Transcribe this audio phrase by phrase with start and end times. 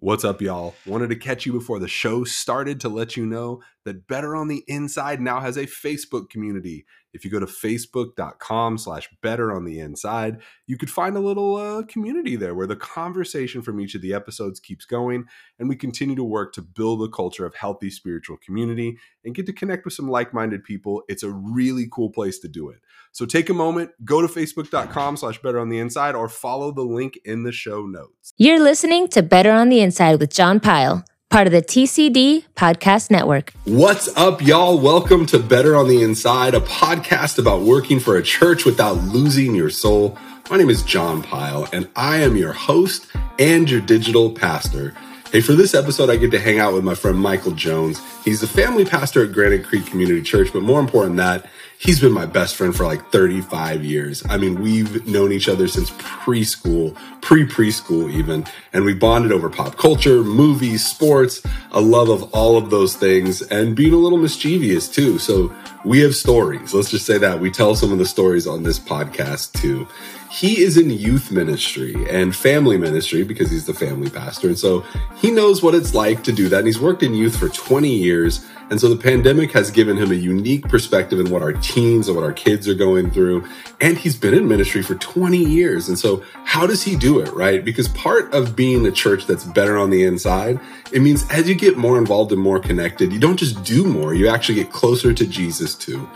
[0.00, 0.76] What's up, y'all?
[0.86, 4.46] Wanted to catch you before the show started to let you know that Better on
[4.46, 6.86] the Inside now has a Facebook community.
[7.12, 11.56] If you go to facebook.com slash better on the inside, you could find a little
[11.56, 15.24] uh, community there where the conversation from each of the episodes keeps going.
[15.58, 19.46] And we continue to work to build a culture of healthy spiritual community and get
[19.46, 21.02] to connect with some like minded people.
[21.08, 22.78] It's a really cool place to do it.
[23.12, 26.82] So take a moment, go to facebook.com slash better on the inside or follow the
[26.82, 28.32] link in the show notes.
[28.36, 33.10] You're listening to Better on the Inside with John Pyle part of the TCD Podcast
[33.10, 33.52] Network.
[33.64, 34.78] What's up, y'all?
[34.78, 39.54] Welcome to Better on the Inside, a podcast about working for a church without losing
[39.54, 40.16] your soul.
[40.50, 44.94] My name is John Pyle, and I am your host and your digital pastor.
[45.30, 48.00] Hey, for this episode, I get to hang out with my friend Michael Jones.
[48.24, 52.00] He's the family pastor at Granite Creek Community Church, but more important than that, he's
[52.00, 54.22] been my best friend for like 35 years.
[54.28, 59.48] I mean, we've known each other since preschool, pre preschool even, and we bonded over
[59.48, 64.18] pop culture, movies, sports, a love of all of those things, and being a little
[64.18, 65.18] mischievous too.
[65.18, 66.74] So we have stories.
[66.74, 69.86] Let's just say that we tell some of the stories on this podcast too.
[70.30, 74.48] He is in youth ministry and family ministry because he's the family pastor.
[74.48, 74.84] And so
[75.16, 76.58] he knows what it's like to do that.
[76.58, 80.10] And he's worked in youth for 20 years and so the pandemic has given him
[80.10, 83.46] a unique perspective in what our teens and what our kids are going through.
[83.80, 85.88] And he's been in ministry for 20 years.
[85.88, 87.64] And so how does he do it, right?
[87.64, 90.60] Because part of being a church that's better on the inside,
[90.92, 94.14] it means as you get more involved and more connected, you don't just do more,
[94.14, 96.08] you actually get closer to Jesus too.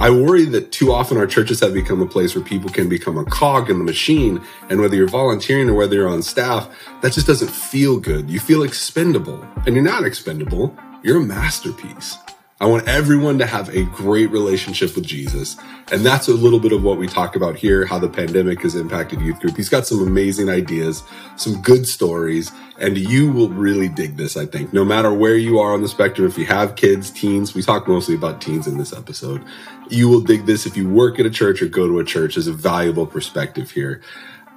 [0.00, 3.18] I worry that too often our churches have become a place where people can become
[3.18, 4.42] a cog in the machine.
[4.70, 6.70] And whether you're volunteering or whether you're on staff,
[7.02, 8.30] that just doesn't feel good.
[8.30, 10.74] You feel expendable and you're not expendable.
[11.02, 12.16] You're a masterpiece.
[12.62, 15.56] I want everyone to have a great relationship with Jesus.
[15.90, 18.74] And that's a little bit of what we talk about here, how the pandemic has
[18.74, 19.56] impacted youth group.
[19.56, 21.02] He's got some amazing ideas,
[21.36, 24.74] some good stories, and you will really dig this, I think.
[24.74, 27.88] No matter where you are on the spectrum, if you have kids, teens, we talk
[27.88, 29.42] mostly about teens in this episode.
[29.88, 32.34] You will dig this if you work at a church or go to a church
[32.34, 34.02] There's a valuable perspective here.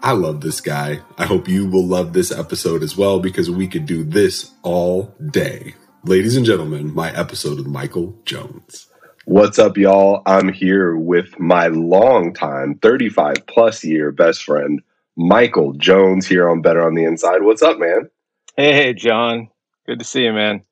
[0.02, 1.00] I love this guy.
[1.18, 5.16] I hope you will love this episode as well because we could do this all
[5.32, 5.76] day
[6.06, 8.88] ladies and gentlemen, my episode with Michael Jones.
[9.26, 10.22] What's up, y'all?
[10.26, 14.82] I'm here with my longtime 35 plus year best friend,
[15.16, 17.44] Michael Jones, here on Better on the Inside.
[17.44, 18.10] What's up, man?
[18.58, 19.48] Hey, hey, John.
[19.86, 20.64] Good to see you, man.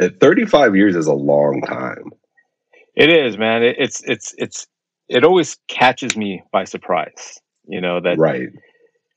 [0.00, 2.10] At 35 years is a long time.
[2.96, 3.62] It is, man.
[3.62, 4.66] It, it's it's it's
[5.08, 7.38] it always catches me by surprise.
[7.66, 8.48] You know that right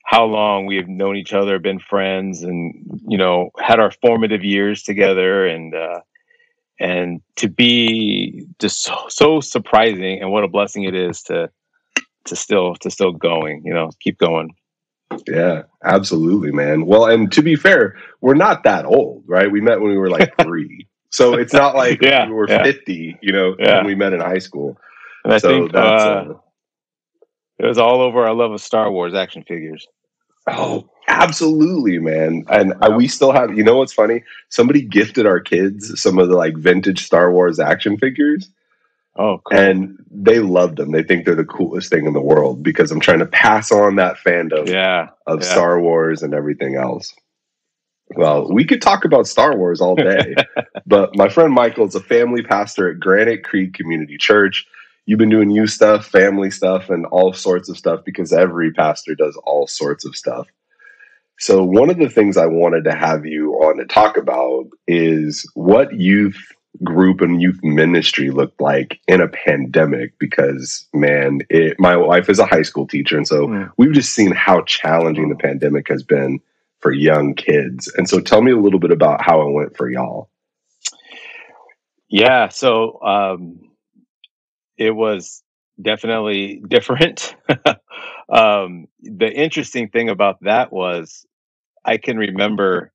[0.08, 2.72] how long we have known each other, been friends, and
[3.06, 6.00] you know had our formative years together, and uh,
[6.80, 11.50] and to be just so, so surprising, and what a blessing it is to
[12.24, 14.54] to still to still going, you know, keep going.
[15.26, 16.86] Yeah, absolutely, man.
[16.86, 19.52] Well, and to be fair, we're not that old, right?
[19.52, 20.88] We met when we were like three.
[21.10, 22.62] so it's not like yeah, we were yeah.
[22.62, 23.76] 50, you know, yeah.
[23.76, 24.78] when we met in high school.
[25.24, 26.34] And I so think uh, uh,
[27.58, 29.86] it was all over our love of Star Wars action figures.
[30.50, 32.44] Oh, absolutely, man.
[32.48, 34.22] And uh, we still have, you know what's funny?
[34.48, 38.50] Somebody gifted our kids some of the like vintage Star Wars action figures.
[39.16, 39.58] Oh, cool.
[39.58, 40.92] And they love them.
[40.92, 43.96] They think they're the coolest thing in the world because I'm trying to pass on
[43.96, 45.48] that fandom yeah, of yeah.
[45.48, 47.12] Star Wars and everything else.
[48.16, 50.34] Well, we could talk about Star Wars all day,
[50.86, 54.66] but my friend Michael is a family pastor at Granite Creek Community Church
[55.08, 59.14] you've been doing you stuff, family stuff, and all sorts of stuff because every pastor
[59.14, 60.46] does all sorts of stuff.
[61.38, 65.50] So, one of the things I wanted to have you on to talk about is
[65.54, 66.38] what youth
[66.84, 72.38] group and youth ministry looked like in a pandemic because, man, it, my wife is
[72.38, 73.16] a high school teacher.
[73.16, 73.72] And so mm.
[73.78, 76.38] we've just seen how challenging the pandemic has been
[76.80, 77.90] for young kids.
[77.96, 80.28] And so, tell me a little bit about how it went for y'all.
[82.10, 82.48] Yeah.
[82.48, 83.67] So, um,
[84.78, 85.42] it was
[85.80, 87.34] definitely different.
[88.32, 91.26] um, the interesting thing about that was
[91.84, 92.92] I can remember,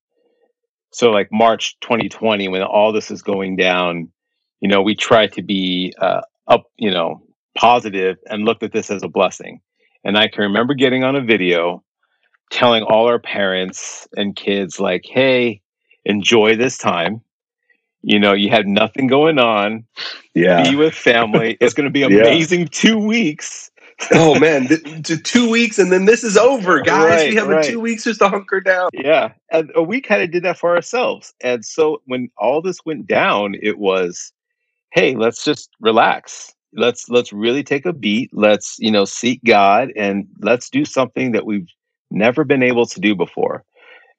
[0.91, 4.09] so like March 2020, when all this is going down,
[4.61, 7.21] you know, we try to be uh, up, you know,
[7.55, 9.59] positive and looked at this as a blessing.
[10.03, 11.83] And I can remember getting on a video
[12.51, 15.61] telling all our parents and kids, like, hey,
[16.05, 17.21] enjoy this time
[18.03, 19.85] you know, you had nothing going on.
[20.35, 20.69] Yeah.
[20.69, 21.57] Be with family.
[21.61, 22.67] It's going to be amazing yeah.
[22.71, 23.71] two weeks.
[24.11, 27.21] oh man, th- two weeks and then this is over, guys.
[27.21, 27.63] Right, we have right.
[27.63, 28.89] two weeks just to hunker down.
[28.91, 31.33] Yeah, and we kind of did that for ourselves.
[31.41, 34.33] And so when all this went down, it was,
[34.91, 36.53] hey, let's just relax.
[36.73, 38.31] Let's let's really take a beat.
[38.33, 41.69] Let's you know seek God and let's do something that we've
[42.09, 43.63] never been able to do before.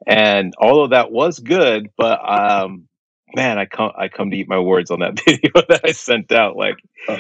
[0.07, 2.87] And although that was good, but um,
[3.35, 6.33] man, I come I come to eat my words on that video that I sent
[6.33, 6.57] out.
[6.57, 6.77] Like,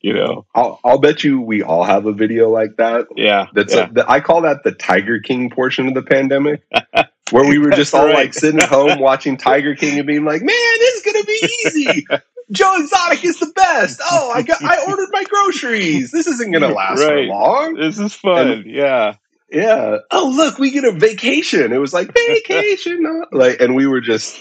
[0.00, 3.06] you know, I'll, I'll bet you we all have a video like that.
[3.16, 3.88] yeah, That's yeah.
[3.88, 6.62] A, the, I call that the Tiger King portion of the pandemic,
[7.30, 8.14] where we were just all right.
[8.14, 11.48] like sitting at home watching Tiger King and being like, "Man, this is gonna be
[11.66, 12.06] easy.
[12.52, 14.00] Joe Exotic is the best.
[14.04, 16.10] Oh, I got I ordered my groceries.
[16.10, 17.26] This isn't gonna last Right.
[17.26, 17.74] for long.
[17.74, 18.64] this is fun.
[18.66, 19.14] yeah,
[19.50, 19.96] Yeah.
[20.10, 21.72] Oh, look, we get a vacation.
[21.72, 24.38] It was like vacation, like, and we were just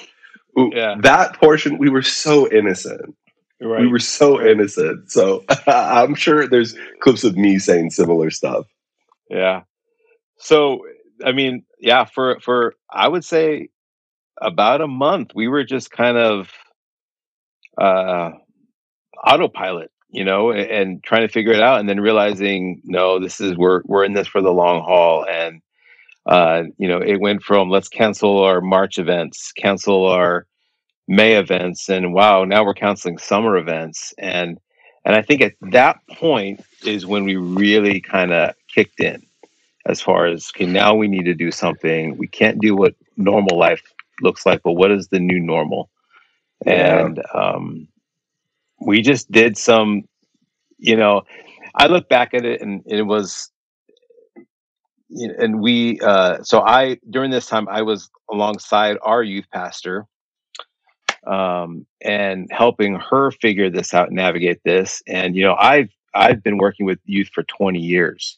[0.57, 0.95] Yeah.
[1.01, 1.77] that portion.
[1.77, 3.15] We were so innocent.
[3.61, 3.81] right.
[3.81, 4.51] We were so Right.
[4.51, 5.11] innocent.
[5.11, 8.67] So I'm sure there's clips of me saying similar stuff.
[9.29, 9.63] Yeah.
[10.39, 10.81] So
[11.25, 13.69] I mean, yeah, for for I would say
[14.41, 16.49] about a month, we were just kind of
[17.77, 18.31] uh
[19.25, 23.39] autopilot, you know, and, and trying to figure it out and then realizing, no, this
[23.41, 25.25] is we're we're in this for the long haul.
[25.29, 25.61] And
[26.25, 30.45] uh, you know, it went from let's cancel our March events, cancel our
[31.07, 34.13] May events, and wow, now we're canceling summer events.
[34.17, 34.59] And
[35.05, 39.21] and I think at that point is when we really kind of kicked in
[39.85, 42.17] as far as okay, now we need to do something.
[42.17, 43.81] We can't do what normal life
[44.21, 45.89] looks like, but what is the new normal?
[46.65, 47.05] Yeah.
[47.05, 47.87] And um,
[48.79, 50.07] we just did some,
[50.77, 51.23] you know,
[51.75, 53.49] I look back at it and it was,
[55.15, 60.05] and we, uh, so I, during this time, I was alongside our youth pastor
[61.27, 65.01] um, and helping her figure this out, navigate this.
[65.07, 68.37] And, you know, I've, I've been working with youth for 20 years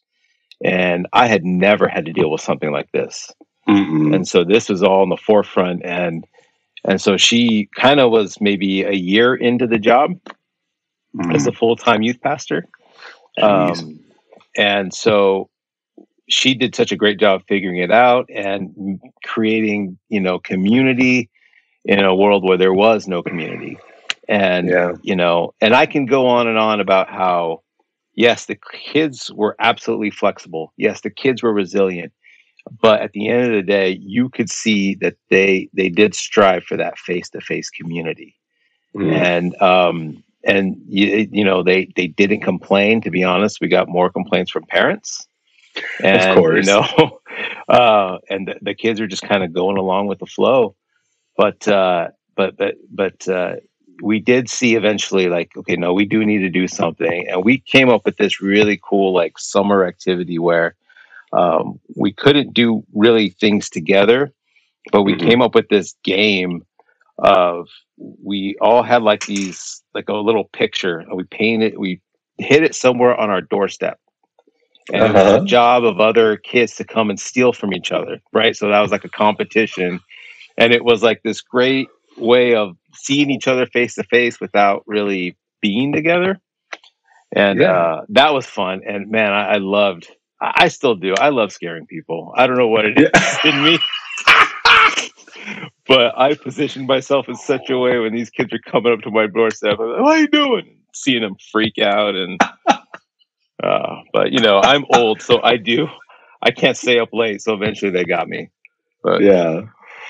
[0.64, 3.32] and I had never had to deal with something like this.
[3.68, 4.16] Mm-mm.
[4.16, 6.26] And so this was all in the forefront and
[6.88, 10.12] and so she kind of was maybe a year into the job
[11.32, 12.68] as a full-time youth pastor.
[13.42, 14.00] Um,
[14.56, 15.50] and so
[16.28, 21.30] she did such a great job figuring it out and creating, you know, community
[21.84, 23.78] in a world where there was no community.
[24.28, 24.94] And yeah.
[25.04, 27.62] you know, and I can go on and on about how,
[28.16, 30.74] yes, the kids were absolutely flexible.
[30.78, 32.12] Yes, the kids were resilient,
[32.82, 36.64] but at the end of the day, you could see that they they did strive
[36.64, 38.36] for that face to face community,
[38.96, 39.14] Mm.
[39.14, 43.02] and um, and you, you know they they didn't complain.
[43.02, 45.28] To be honest, we got more complaints from parents,
[46.04, 46.66] and course.
[46.68, 47.20] you know,
[47.70, 50.76] uh, and the, the kids are just kind of going along with the flow,
[51.38, 53.28] but uh, but but but.
[53.28, 53.56] Uh,
[54.02, 57.58] we did see eventually like okay no we do need to do something and we
[57.60, 60.76] came up with this really cool like summer activity where
[61.34, 64.34] um, we couldn't do really things together
[64.92, 65.20] but we Mhm.
[65.30, 66.66] came up with this game
[67.20, 72.02] of we all had like these like a little picture and we painted we
[72.38, 74.00] hid it somewhere on our doorstep
[74.94, 75.40] and it was Uh-huh.
[75.40, 78.56] the job of other kids to come and steal from each other right?
[78.56, 80.00] So that was like a competition.
[80.58, 81.88] And it was like this great
[82.18, 86.40] way of seeing each other face to face without really being together.
[87.36, 87.72] And Yeah.
[87.72, 88.82] uh, that was fun.
[88.88, 90.10] And man I, I loved
[90.42, 91.14] I, I still do.
[91.20, 92.34] I love scaring people.
[92.38, 93.52] I don't know what it is Yeah.
[93.52, 93.80] in me.
[95.88, 99.12] But i positioned myself in such a way when these kids are coming up to
[99.12, 99.78] my doorstep.
[99.80, 100.78] I'm like, what are you doing?
[100.94, 102.40] Seeing them freak out and
[103.64, 105.88] uh, but you know i'm old so i do
[106.42, 108.50] i can't stay up late so eventually they got me
[109.06, 109.62] but Yeah.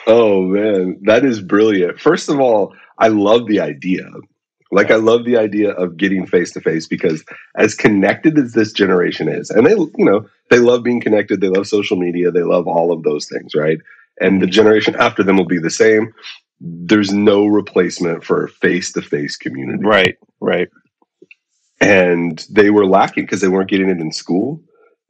[0.08, 2.00] Oh man, that is brilliant.
[2.00, 4.08] First of all, I love the idea.
[4.72, 7.24] Like I love the idea of getting face to face because
[7.58, 11.50] as connected as this generation is, and they you know, they love being connected, they
[11.50, 13.80] love social media, they love all of those things, right?
[14.22, 16.14] And the generation after them will be the same.
[16.62, 19.84] There's no replacement for face to face community.
[19.84, 20.70] right right
[21.82, 24.62] and they were lacking because they weren't getting it in school.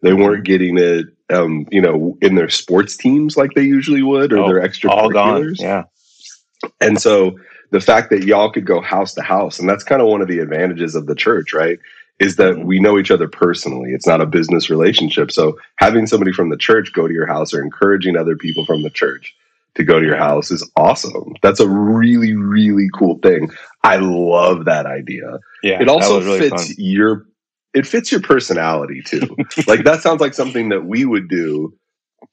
[0.01, 4.33] They weren't getting it, um, you know, in their sports teams like they usually would,
[4.33, 5.59] or Oh, their extracurriculars.
[5.59, 5.83] yeah
[6.81, 7.37] And so
[7.71, 10.27] the fact that y'all could go house to house, and that's kind of one of
[10.27, 11.79] the advantages of the church, right?
[12.19, 12.65] Is that Mhm.
[12.65, 13.93] we know each other personally.
[13.93, 15.31] It's not a business relationship.
[15.31, 18.83] So having somebody from the church go to your house or encouraging other people from
[18.83, 19.35] the church
[19.75, 21.33] to go to your house is awesome.
[21.41, 23.49] That's a really, really cool thing.
[23.83, 26.75] I love that idea yeah it also really fits fun.
[26.77, 27.25] your
[27.73, 29.21] it fits your personality too
[29.67, 31.71] like that sounds like something that we would do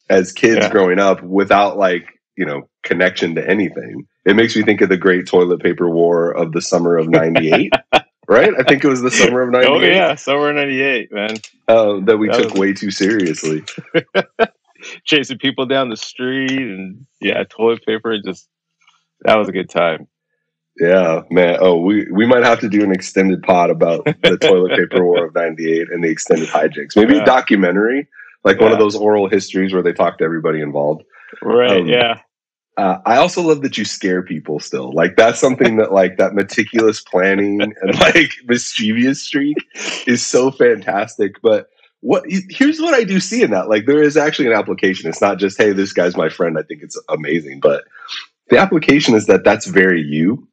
[0.08, 0.70] as kids Yeah.
[0.70, 2.06] growing up without like
[2.36, 6.30] you know connection to anything it makes me think of the great toilet paper war
[6.32, 7.72] of the summer of 98
[8.28, 11.34] right i think it was the summer of 98 oh yeah summer of 98 man
[11.68, 13.62] uh, that we That took was- way too seriously
[15.04, 18.48] chasing people down the street and yeah toilet paper just
[19.24, 20.06] that was a good time
[20.80, 24.70] yeah man oh we we might have to do an extended pod about the toilet
[24.76, 27.22] paper war of 98 and the extended hijinks maybe Yeah.
[27.22, 28.08] a documentary
[28.44, 31.02] like one of those oral histories where they talk to everybody involved
[31.40, 31.80] Right.
[31.80, 32.20] Um, yeah.
[32.76, 34.92] Uh, I also love that you scare people still.
[34.92, 39.56] Like that's something that like that meticulous planning and like mischievous streak
[40.06, 41.40] is so fantastic.
[41.42, 41.68] But
[42.02, 43.68] what here's what I do see in that.
[43.68, 45.08] Like there is actually an application.
[45.08, 46.58] It's not just hey, this guy's my friend.
[46.58, 47.84] I think it's amazing, but
[48.50, 50.46] the application is that that's very you.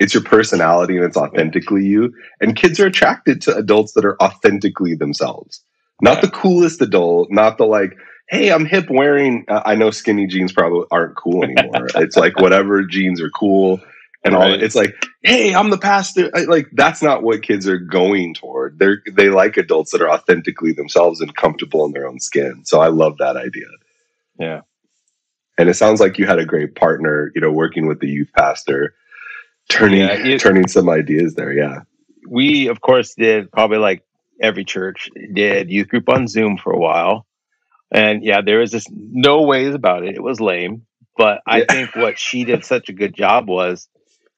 [0.00, 2.12] It's your personality and it's authentically you.
[2.40, 5.60] And kids are attracted to adults that are authentically themselves.
[6.00, 7.96] Not the coolest adult, not the like
[8.30, 9.44] hey, I'm hip wearing.
[9.48, 11.88] Uh, I know skinny jeans probably aren't cool anymore.
[11.96, 13.80] it's like whatever jeans are cool
[14.24, 14.52] and right.
[14.52, 14.62] all.
[14.62, 16.30] It's like, hey, I'm the pastor.
[16.34, 18.78] I, like that's not what kids are going toward.
[18.78, 22.64] They're they like adults that are authentically themselves and comfortable in their own skin.
[22.64, 23.66] So I love that idea.
[24.38, 24.60] Yeah.
[25.56, 28.30] And it sounds like you had a great partner, you know, working with the youth
[28.36, 28.94] pastor,
[29.68, 31.52] turning yeah, it, turning some ideas there.
[31.52, 31.82] Yeah.
[32.28, 34.02] We of course did probably like
[34.40, 37.26] every church did youth group on Zoom for a while.
[37.92, 40.16] And yeah, there was just no ways about it.
[40.16, 40.86] It was lame.
[41.16, 41.64] But I yeah.
[41.70, 43.88] think what she did such a good job was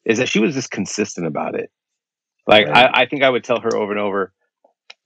[0.06, 1.70] is that she was just consistent about it.
[2.46, 2.90] Like right.
[2.94, 4.32] I, I think I would tell her over and over,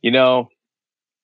[0.02, 0.48] you know,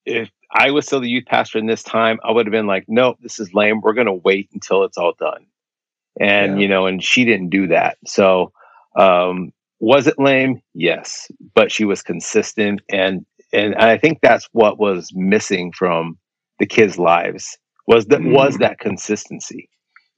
[0.06, 2.86] if I was still the youth pastor in this time, I would have been like,
[2.88, 3.82] no, this is lame.
[3.82, 5.46] We're gonna wait until it's all done.
[6.18, 6.62] And yeah.
[6.62, 7.98] you know, and she didn't do that.
[8.06, 8.52] So
[8.98, 10.62] um was it lame?
[10.72, 11.30] Yes.
[11.54, 16.18] But she was consistent and and I think that's what was missing from
[16.58, 18.32] the kids' lives was that mm.
[18.32, 19.68] was that consistency.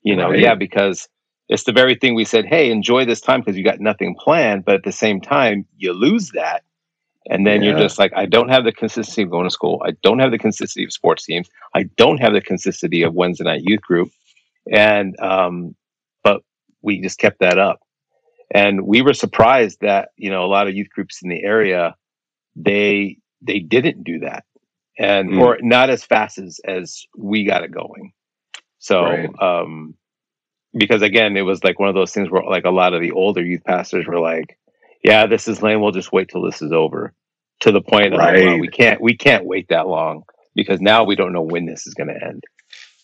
[0.02, 0.38] You know, right.
[0.38, 1.08] yeah, because
[1.48, 4.64] it's the very thing we said, hey, enjoy this time because you got nothing planned,
[4.64, 6.62] but at the same time, you lose that.
[7.30, 7.70] And then yeah.
[7.70, 9.82] you're just like, I don't have the consistency of going to school.
[9.84, 11.48] I don't have the consistency of sports teams.
[11.74, 14.10] I don't have the consistency of Wednesday night youth group.
[14.72, 15.74] And um,
[16.22, 16.42] but
[16.82, 17.80] we just kept that up.
[18.50, 21.94] And we were surprised that, you know, a lot of youth groups in the area,
[22.56, 24.44] they they didn't do that
[24.98, 25.40] and mm.
[25.40, 28.12] or not as fast as as we got it going.
[28.78, 29.30] So right.
[29.40, 29.94] um
[30.78, 33.12] because again, it was like one of those things where like a lot of the
[33.12, 34.58] older youth pastors were like,
[35.04, 35.80] "Yeah, this is lame.
[35.80, 37.12] We'll just wait till this is over."
[37.62, 38.44] To the point of right.
[38.44, 40.22] well, we can't we can't wait that long
[40.54, 42.44] because now we don't know when this is going to end.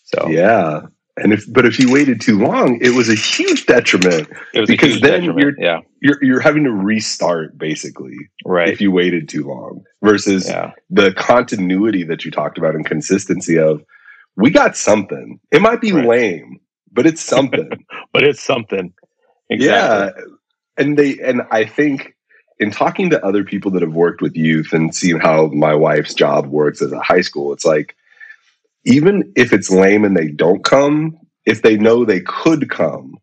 [0.03, 0.83] So yeah,
[1.17, 4.29] and if but if you waited too long, it was a huge detriment.
[4.53, 8.17] because then you're yeah you're you're having to restart basically.
[8.45, 8.69] Right.
[8.69, 10.71] If you waited too long versus yeah.
[10.89, 13.83] the continuity that you talked about and consistency of
[14.35, 15.39] we got something.
[15.51, 16.05] It might be right.
[16.05, 16.59] lame,
[16.95, 17.69] but it's something.
[18.13, 18.93] but it's something.
[19.49, 19.67] Exactly.
[19.67, 20.11] Yeah.
[20.77, 22.15] And they and I think
[22.59, 26.13] in talking to other people that have worked with youth and seeing how my wife's
[26.13, 27.95] job works as a high school, it's like
[28.85, 33.17] even if it's lame and they don't come, if they know they could come,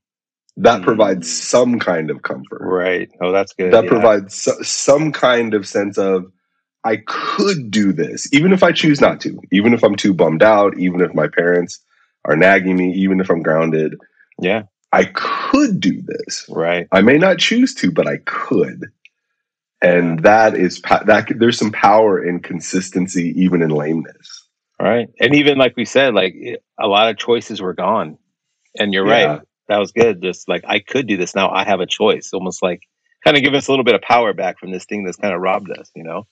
[0.57, 0.85] that mm.
[0.85, 2.61] provides some kind of comfort.
[2.61, 3.11] Right.
[3.21, 3.73] Oh, that's good.
[3.73, 3.91] That yeah.
[3.91, 6.31] provides so, some kind of sense of,
[6.85, 10.43] I could do this, even if I choose not to, even if I'm too bummed
[10.43, 11.79] out, even if my parents
[12.25, 13.97] are nagging me, even if I'm grounded.
[14.41, 14.64] Yeah.
[14.93, 16.47] I could do this.
[16.49, 16.87] Right.
[16.93, 18.93] I may not choose to, but I could.
[19.83, 24.47] And that is that there's some power in consistency even in lameness.
[24.81, 25.09] Right.
[25.21, 26.35] And even like we said, like
[26.79, 28.19] a lot of choices were gone.
[28.79, 29.25] And you're yeah.
[29.25, 29.41] right.
[29.69, 30.23] That was good.
[30.23, 31.50] Just like I could do this now.
[31.50, 32.31] I have a choice.
[32.33, 32.83] Almost like
[33.25, 35.35] kind of give us a little bit of power back from this thing that's kind
[35.35, 36.26] of robbed us, you know?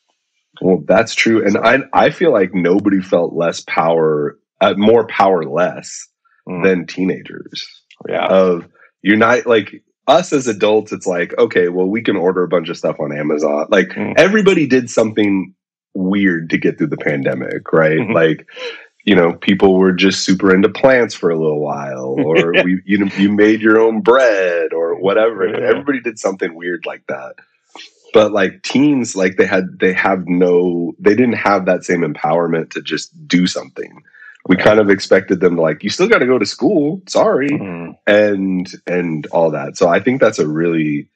[0.60, 1.44] Well, that's true.
[1.46, 6.08] And I I feel like nobody felt less power, uh, more powerless
[6.48, 6.62] mm.
[6.64, 7.66] than teenagers.
[8.08, 8.26] Yeah.
[8.26, 8.68] Of
[9.02, 12.68] you're not like us as adults, it's like, okay, well, we can order a bunch
[12.68, 13.66] of stuff on Amazon.
[13.70, 14.14] Like mm.
[14.16, 15.54] everybody did something
[15.94, 17.98] weird to get through the pandemic, right?
[17.98, 18.12] Mm-hmm.
[18.12, 18.46] Like,
[19.04, 22.98] you know, people were just super into plants for a little while, or we, you
[22.98, 25.48] know, you made your own bread or whatever.
[25.48, 25.68] Yeah.
[25.68, 27.34] Everybody did something weird like that.
[28.12, 32.70] But like teens, like they had, they have no, they didn't have that same empowerment
[32.72, 34.02] to just do something.
[34.48, 34.64] We right.
[34.64, 37.02] kind of expected them to like, you still got to go to school.
[37.06, 37.92] Sorry, mm-hmm.
[38.06, 39.76] and and all that.
[39.76, 41.08] So I think that's a really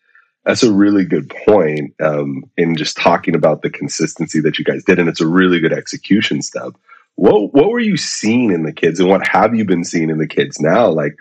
[0.44, 4.84] that's a really good point um, in just talking about the consistency that you guys
[4.84, 6.72] did, and it's a really good execution step.
[7.16, 10.18] What what were you seeing in the kids, and what have you been seeing in
[10.18, 10.88] the kids now?
[10.88, 11.16] Like,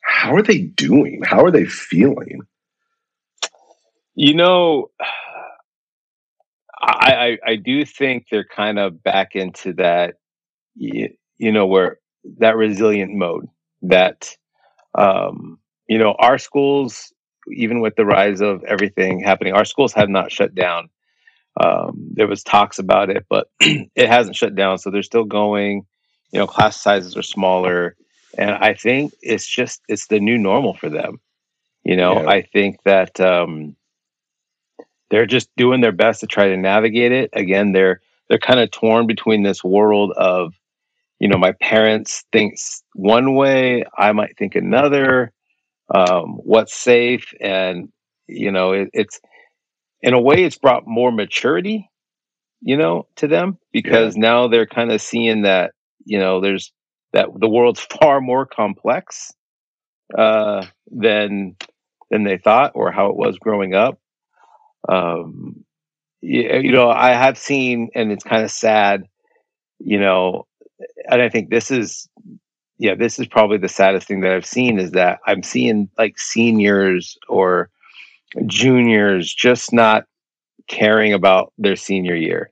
[0.00, 1.22] how are they doing?
[1.24, 2.42] How are they feeling?
[4.14, 4.90] You know,
[6.80, 10.14] I I, I do think they're kind of back into that,
[10.76, 11.98] you, you know, where
[12.38, 13.46] that resilient mode
[13.82, 14.36] that,
[14.94, 17.12] um, you know, our schools
[17.52, 20.90] even with the rise of everything happening, our schools have not shut down.
[21.60, 24.78] Um, there was talks about it, but it hasn't shut down.
[24.78, 25.86] So they're still going.
[26.30, 27.96] You know, class sizes are smaller,
[28.36, 31.20] and I think it's just it's the new normal for them.
[31.84, 32.28] You know, yeah.
[32.28, 33.76] I think that um,
[35.10, 37.30] they're just doing their best to try to navigate it.
[37.32, 40.52] Again, they're they're kind of torn between this world of,
[41.18, 45.32] you know, my parents thinks one way, I might think another.
[45.94, 47.88] Um, what's safe, and
[48.26, 49.20] you know, it, it's
[50.02, 51.90] in a way, it's brought more maturity,
[52.60, 54.20] you know, to them because yeah.
[54.20, 55.72] now they're kind of seeing that
[56.08, 56.72] you know, there's
[57.12, 59.32] that the world's far more complex
[60.16, 61.56] uh, than
[62.10, 64.00] than they thought or how it was growing up.
[64.88, 65.64] Um,
[66.22, 69.04] you, you know, I have seen, and it's kind of sad,
[69.78, 70.46] you know,
[71.10, 72.08] and I think this is,
[72.78, 76.18] yeah, this is probably the saddest thing that I've seen is that I'm seeing like
[76.18, 77.70] seniors or
[78.46, 80.04] juniors just not
[80.68, 82.50] caring about their senior year.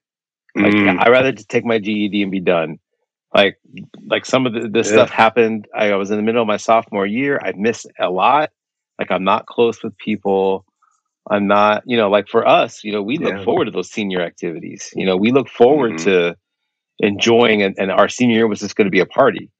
[0.54, 0.99] Like, mm.
[0.99, 2.78] I'd rather just take my GED and be done
[3.37, 3.59] like
[4.06, 4.95] like some of the, this yeah.
[4.95, 8.50] stuff happened I, was in the middle of my sophomore year i missed a lot
[8.99, 10.64] like i'm not close with people
[11.30, 13.45] i'm not you know like for us you know we look yeah.
[13.45, 16.04] forward to those senior activities you know we look forward mm-hmm.
[16.04, 16.37] to
[16.99, 19.50] enjoying and, and, our senior year was just going to be a party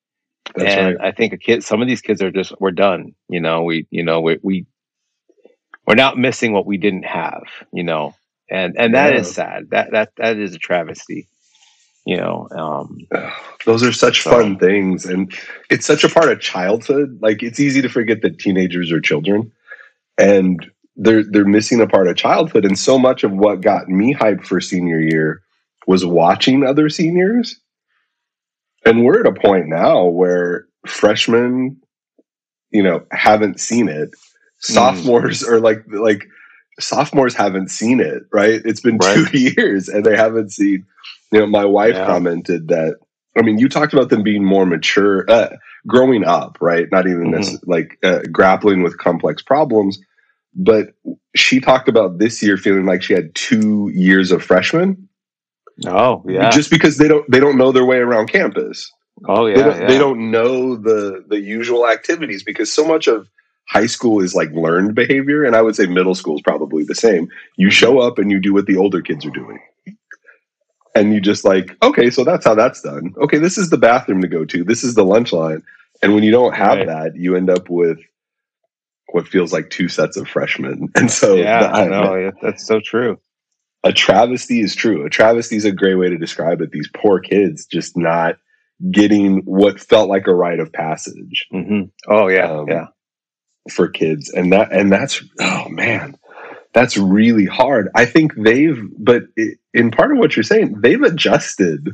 [0.55, 1.09] That's and right.
[1.09, 3.87] i think a kid some of these kids are just we're done you know we
[3.91, 4.67] you know we, we
[5.87, 8.15] we're not missing what we didn't have you know
[8.51, 9.21] and and that yeah.
[9.21, 11.29] is sad that that that is a travesty
[12.07, 12.99] you know um,
[13.67, 14.31] those are such so.
[14.31, 15.33] fun things and
[15.71, 19.53] it's such a part of childhood like it's easy to forget that teenagers are children
[20.17, 24.15] and they're they're missing a part of childhood and so much of what got me
[24.15, 25.43] hyped for senior year
[25.87, 27.59] was watching other seniors
[28.85, 31.77] and we're at a point now where freshmen
[32.71, 34.73] you know haven't seen it hmm.
[34.73, 35.49] sophomores mm.
[35.49, 36.27] are like like
[36.79, 39.27] sophomores haven't seen it right it's been right.
[39.29, 40.85] two years and they haven't seen
[41.33, 42.07] you know, my wife yeah.
[42.07, 42.97] commented that.
[43.37, 46.91] I mean, you talked about them being more mature, uh, growing up, right?
[46.91, 47.41] Not even mm-hmm.
[47.43, 49.99] this, like uh, grappling with complex problems.
[50.55, 50.95] But
[51.35, 55.09] she talked about this year feeling like she had two years of freshman.
[55.85, 56.51] Oh, yeah.
[56.51, 58.91] Just because they don't they don't know their way around campus.
[59.25, 59.87] Oh yeah they don't, yeah.
[59.87, 63.29] they don't know the the usual activities because so much of
[63.69, 66.95] high school is like learned behavior and i would say middle school is probably the
[66.95, 67.29] same.
[67.57, 67.73] You mm-hmm.
[67.73, 69.59] show up and you do what the older kids are doing.
[70.95, 73.15] And you just like okay so that's how that's done.
[73.19, 74.65] Okay this is the bathroom to go to.
[74.65, 75.63] This is the lunch line.
[76.03, 76.87] And when you don't have right.
[76.87, 77.99] that you end up with
[79.13, 80.91] what feels like two sets of freshmen.
[80.95, 82.33] And so yeah i know.
[82.43, 83.19] That's so true
[83.87, 87.21] a travesty is true a travesty is a great way to describe it these poor
[87.21, 88.37] kids just not
[88.91, 91.83] getting what felt like a rite of passage mm-hmm.
[92.09, 92.87] oh yeah um, yeah
[93.71, 96.17] for kids and that and that's oh man
[96.77, 97.89] that's really hard.
[97.95, 99.23] I think they've, but
[99.73, 101.89] in part of what you're saying, they've adjusted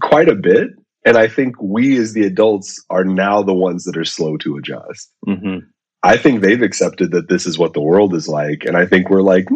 [0.00, 0.68] quite a bit.
[1.04, 4.56] And I think we as the adults are now the ones that are slow to
[4.58, 5.12] adjust.
[5.26, 5.66] Mm-hmm.
[6.04, 8.64] I think they've accepted that this is what the world is like.
[8.64, 9.48] And I think we're like,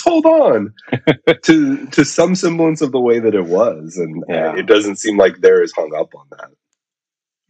[0.00, 0.74] let's hold on
[1.42, 3.96] to, to some semblance of the way that it was.
[3.96, 4.56] And yeah.
[4.56, 6.50] it doesn't seem like they're as hung up on that.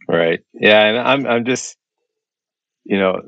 [0.07, 0.41] Right.
[0.53, 0.83] Yeah.
[0.85, 1.77] And I'm, I'm just,
[2.83, 3.21] you know,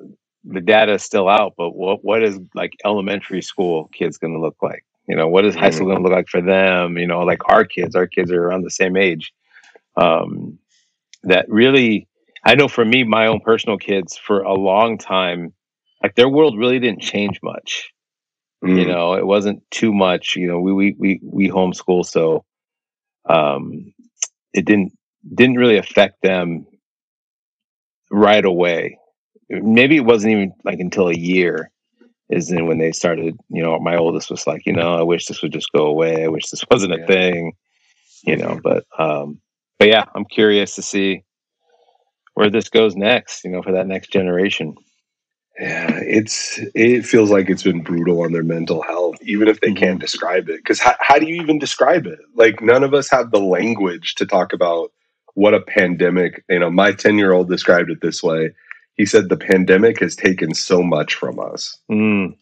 [0.43, 4.41] the data is still out, but what what is like elementary school kids going to
[4.41, 4.83] look like?
[5.07, 6.97] You know, what is high school going to look like for them?
[6.97, 9.31] You know, like our kids, our kids are around the same age.
[9.95, 10.59] Um,
[11.23, 12.09] that really,
[12.43, 15.53] I know for me, my own personal kids, for a long time,
[16.01, 17.92] like their world really didn't change much.
[18.63, 18.79] Mm.
[18.79, 20.35] You know, it wasn't too much.
[20.35, 22.45] You know, we we we we homeschool, so
[23.27, 23.93] um,
[24.53, 24.93] it didn't
[25.33, 26.65] didn't really affect them
[28.11, 28.97] right away
[29.49, 31.71] maybe it wasn't even like until a year
[32.29, 35.25] is then when they started you know my oldest was like you know i wish
[35.25, 37.53] this would just go away i wish this wasn't a thing
[38.23, 39.39] you know but um
[39.79, 41.23] but yeah i'm curious to see
[42.33, 44.75] where this goes next you know for that next generation
[45.59, 49.67] yeah it's it feels like it's been brutal on their mental health even if they
[49.67, 49.77] mm-hmm.
[49.77, 53.09] can't describe it because how, how do you even describe it like none of us
[53.09, 54.91] have the language to talk about
[55.35, 58.51] what a pandemic you know my 10 year old described it this way
[58.95, 61.77] he said the pandemic has taken so much from us.
[61.91, 62.35] Mm.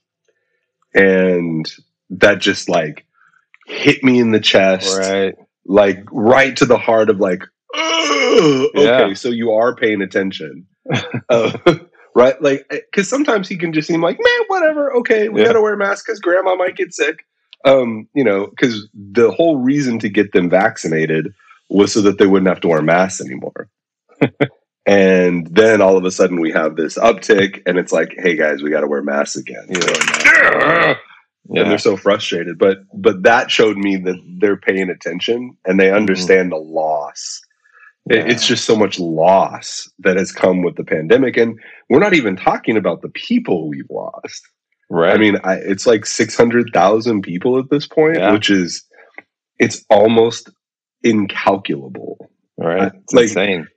[0.93, 1.71] And
[2.09, 3.05] that just like
[3.67, 4.97] hit me in the chest.
[4.97, 5.35] Right.
[5.65, 7.43] Like right to the heart of like,
[7.73, 9.13] okay, yeah.
[9.13, 10.67] so you are paying attention.
[11.29, 11.57] uh,
[12.15, 12.41] right?
[12.41, 14.93] Like, because sometimes he can just seem like, man, whatever.
[14.95, 15.47] Okay, we yeah.
[15.47, 17.25] got to wear masks because grandma might get sick.
[17.63, 21.33] Um, you know, because the whole reason to get them vaccinated
[21.69, 23.69] was so that they wouldn't have to wear masks anymore.
[24.85, 28.63] And then all of a sudden we have this uptick, and it's like, hey guys,
[28.63, 29.67] we got to wear masks again.
[29.69, 30.95] Yeah.
[31.61, 32.57] And they're so frustrated.
[32.57, 35.97] But but that showed me that they're paying attention and they mm-hmm.
[35.97, 36.65] understand mm-hmm.
[36.65, 37.41] the loss.
[38.09, 38.25] Yeah.
[38.25, 41.59] It's just so much loss that has come with the pandemic, and
[41.89, 44.41] we're not even talking about the people we've lost.
[44.89, 45.13] Right.
[45.13, 48.31] I mean, I, it's like six hundred thousand people at this point, yeah.
[48.31, 48.83] which is
[49.59, 50.49] it's almost
[51.03, 52.91] incalculable Right.
[52.93, 53.67] It's like insane.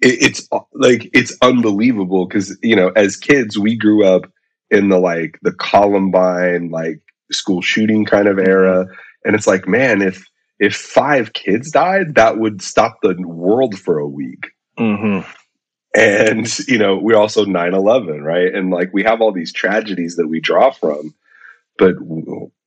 [0.00, 4.22] it, it's like it's unbelievable because you know as kids we grew up
[4.70, 8.86] in the like the Columbine like school shooting kind of era,
[9.24, 10.24] and it's like man if
[10.60, 14.46] if five kids died that would stop the world for a week.
[14.78, 15.28] Mm-hmm.
[15.96, 20.28] and you know we're also 9-11 right and like we have all these tragedies that
[20.28, 21.12] we draw from
[21.78, 21.96] but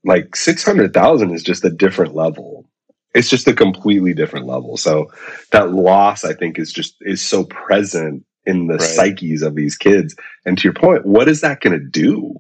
[0.04, 2.70] like 600000 is just a different level
[3.16, 5.08] it's just a completely different level so
[5.52, 8.82] that loss i think is just is so present in the Right.
[8.82, 10.14] psyches of these kids
[10.46, 12.36] and to your point what is that going to do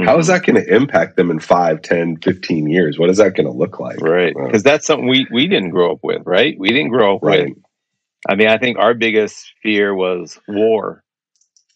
[0.00, 0.20] how Mm-hmm.
[0.20, 3.46] is that going to impact them in 5 10 15 years what is that going
[3.46, 4.34] to look like Right.
[4.46, 6.56] Because that's something we, we didn't grow up with, right?
[6.58, 7.58] We didn't grow up right with.
[8.28, 11.04] I mean, I think our biggest fear was war.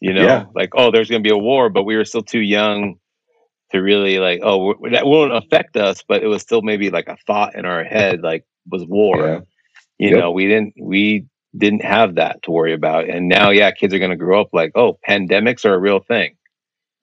[0.01, 0.45] You know, Yeah.
[0.55, 2.97] like, oh, there's going to be a war, but we were still too young
[3.73, 7.17] to really like, oh, that won't affect us, but it was still maybe like a
[7.27, 9.27] thought in our head, like, was war.
[9.27, 9.41] Yeah.
[9.99, 10.19] You Yep.
[10.19, 13.09] know, we didn't, we didn't have that to worry about.
[13.09, 16.01] And now, yeah, kids are going to grow up like, oh, pandemics are a real
[16.01, 16.37] thing.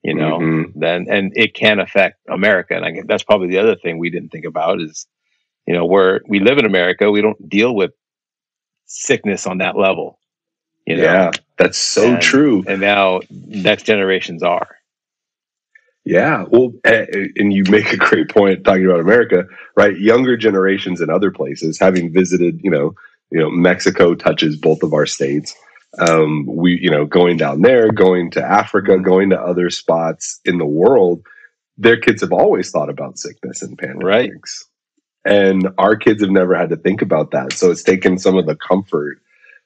[0.03, 0.71] You know, Mhm.
[0.75, 2.73] then and it can affect America.
[2.75, 5.05] And I guess that's probably the other thing we didn't think about is,
[5.67, 7.91] you know, where we live in America, we don't deal with
[8.85, 10.17] sickness on that level.
[10.87, 14.77] You know, yeah that's so And- true and now next generations are.
[16.05, 19.95] Yeah, well, and you make a great point talking about America, right?
[19.99, 22.95] Younger generations in other places, having visited, you know,
[23.31, 25.53] you know, Mexico touches both of our states.
[25.97, 30.57] Um, we, you know, going down there, going to Africa, going to other spots in
[30.59, 31.23] the world,
[31.77, 34.31] their kids have always thought about sickness and pandemics, Right.
[35.25, 37.53] and our kids have never had to think about that.
[37.53, 39.19] So it's taken some of the comfort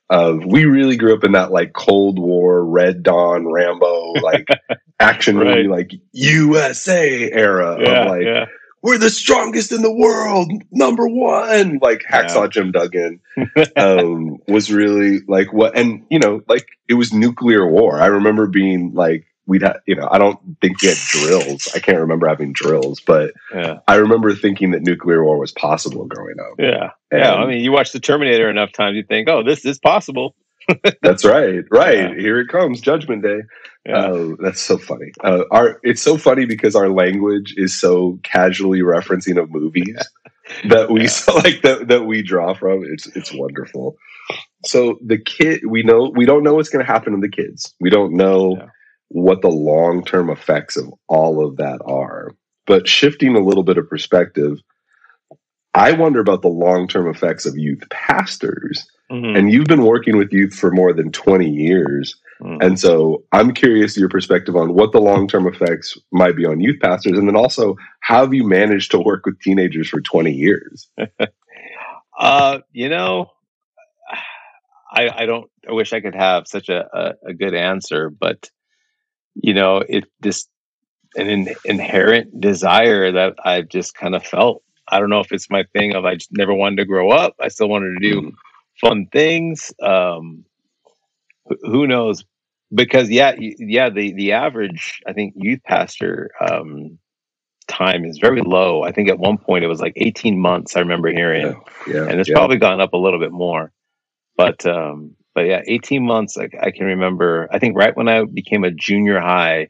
[0.09, 4.47] of we really grew up in that like Cold War, Red Dawn, Rambo, like
[4.99, 8.45] action movie, like USA era of like yeah.
[8.83, 11.79] We're the strongest in the world, number one.
[11.81, 13.21] Like Hacksaw Jim Duggan
[13.77, 17.99] um, was really like what, and you know, like it was nuclear war.
[18.01, 21.69] I remember being like we'd have, you know, I don't think we had drills.
[21.73, 23.79] I can't remember having drills, but yeah.
[23.87, 26.55] I remember thinking that nuclear war was possible growing up.
[26.59, 26.91] Yeah.
[27.11, 27.35] Yeah.
[27.35, 30.35] I mean, you watch the Terminator enough times, you think, oh, this is possible.
[31.01, 31.63] That's right.
[31.71, 31.97] Right.
[31.97, 32.15] Yeah.
[32.15, 33.41] Here it comes, Judgment Day.
[33.85, 33.97] Yeah.
[33.97, 35.11] Uh, that's so funny.
[35.23, 39.97] Uh, our it's so funny because our language is so casually referencing of movies
[40.69, 41.33] that we Yeah.
[41.35, 42.83] like that that we draw from.
[42.85, 43.97] It's it's wonderful.
[44.65, 47.73] So the kid, we know we don't know what's going to happen to the kids.
[47.81, 48.67] We don't know Yeah.
[49.09, 52.31] what the long term effects of all of that are.
[52.65, 54.59] But shifting a little bit of perspective,
[55.73, 59.37] I wonder about the long term effects of youth pastors Mhm.
[59.37, 62.57] and you've been working with youth for more than 20 years Mhm.
[62.65, 66.79] and so i'm curious your perspective on what the long-term effects might be on youth
[66.81, 70.89] pastors and then also how have you managed to work with teenagers for 20 years
[72.17, 73.31] Uh, you know,
[74.91, 75.49] I I don't.
[75.67, 78.49] I wish I could have such a a, a good answer, but
[79.33, 80.47] you know, it just
[81.15, 84.61] an in, inherent desire that I've just kind of felt.
[84.87, 87.33] I don't know if it's my thing of I just never wanted to grow up.
[87.41, 88.31] I still wanted to do Mm,
[88.79, 89.73] fun things.
[89.81, 90.45] Um,
[91.61, 92.23] who knows?
[92.73, 96.97] Because yeah, yeah, the the average I think youth pastor um,
[97.67, 98.83] time is very low.
[98.83, 100.75] I think at one point it was like 18 months.
[100.75, 102.35] I remember hearing yeah yeah and it's yeah.
[102.35, 103.71] probably gone up a little bit more.
[104.35, 106.37] But um, but yeah, eighteen months.
[106.37, 107.47] I, I can remember.
[107.51, 109.69] I think right when I became a junior high,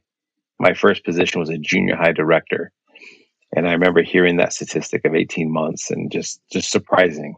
[0.59, 2.71] my first position was a junior high director,
[3.55, 7.35] and I remember hearing that statistic of eighteen months and just just surprising.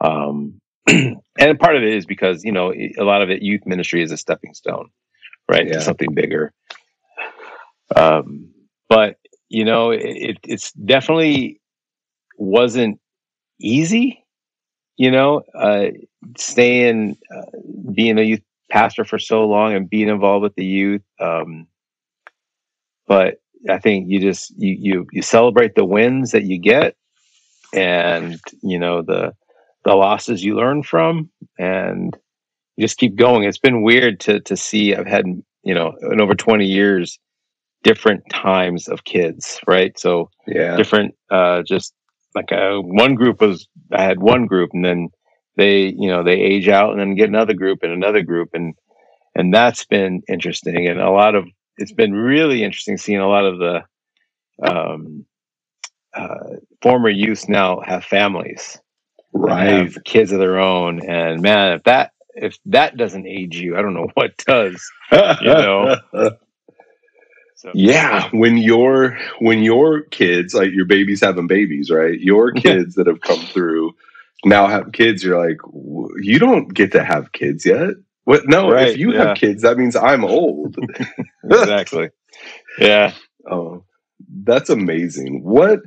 [0.00, 0.60] Um,
[1.38, 4.12] and part of it is because you know a lot of it youth ministry is
[4.12, 4.88] a stepping stone,
[5.48, 5.74] right, Yeah.
[5.74, 6.52] to something bigger.
[7.94, 8.52] Um,
[8.88, 9.16] but
[9.48, 11.60] you know, it, it it's definitely
[12.38, 13.00] wasn't
[13.60, 14.24] easy
[14.98, 15.86] you know uh
[16.36, 17.42] staying uh,
[17.94, 21.66] being a youth pastor for so long and being involved with the youth um
[23.06, 26.96] but i think you just you you you celebrate the wins that you get
[27.74, 29.34] and you know the
[29.88, 32.16] the losses you learn from and
[32.76, 33.44] you just keep going.
[33.44, 34.94] It's been weird to to see.
[34.94, 35.24] I've had
[35.62, 37.18] you know in over 20 years
[37.82, 39.98] different times of kids right?
[39.98, 40.76] So yeah.
[40.76, 41.94] different uh just
[42.34, 45.08] like uh one group was i had one group and then
[45.56, 48.74] they you know they age out and then get another group and another group and
[49.34, 50.88] and that's been interesting.
[50.88, 51.46] And a lot of
[51.78, 53.82] it's been really interesting seeing a lot of the
[54.62, 55.24] um
[56.14, 58.78] uh former youth now have families
[59.32, 63.76] right have kids of their own and man if that if that doesn't age you
[63.76, 65.96] i don't know what does you know.
[67.56, 72.60] so yeah when your when your kids like your babies having babies right your mm-hmm.
[72.60, 73.94] kids that have come through
[74.44, 75.58] now have kids, you're like,
[76.20, 77.90] you don't get to have kids yet.
[78.24, 78.46] What?
[78.46, 79.28] No, right, if you yeah.
[79.28, 80.76] have kids, that means I'm old.
[81.44, 82.10] exactly.
[82.78, 83.14] Yeah.
[83.50, 83.84] Oh,
[84.44, 85.42] that's amazing.
[85.42, 85.80] What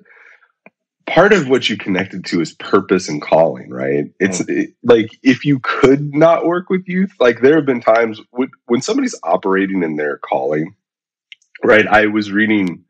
[1.13, 4.05] part of what you connected to is purpose and calling, right?
[4.19, 8.21] It's it, like if you could not work with youth, like there have been times
[8.31, 10.75] when, when somebody's operating in their calling,
[11.63, 11.85] right?
[11.85, 12.85] I was reading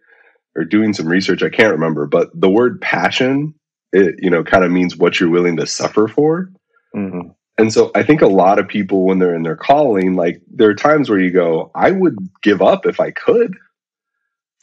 [0.55, 3.55] or doing some research, I can't remember, but the word passion,
[3.91, 6.51] it, you know, kind of means what you're willing to suffer for.
[6.95, 7.29] Mm-hmm.
[7.57, 10.69] And so I think a lot of people, when they're in their calling, like there
[10.69, 13.55] are times where you go, I would give up if I could.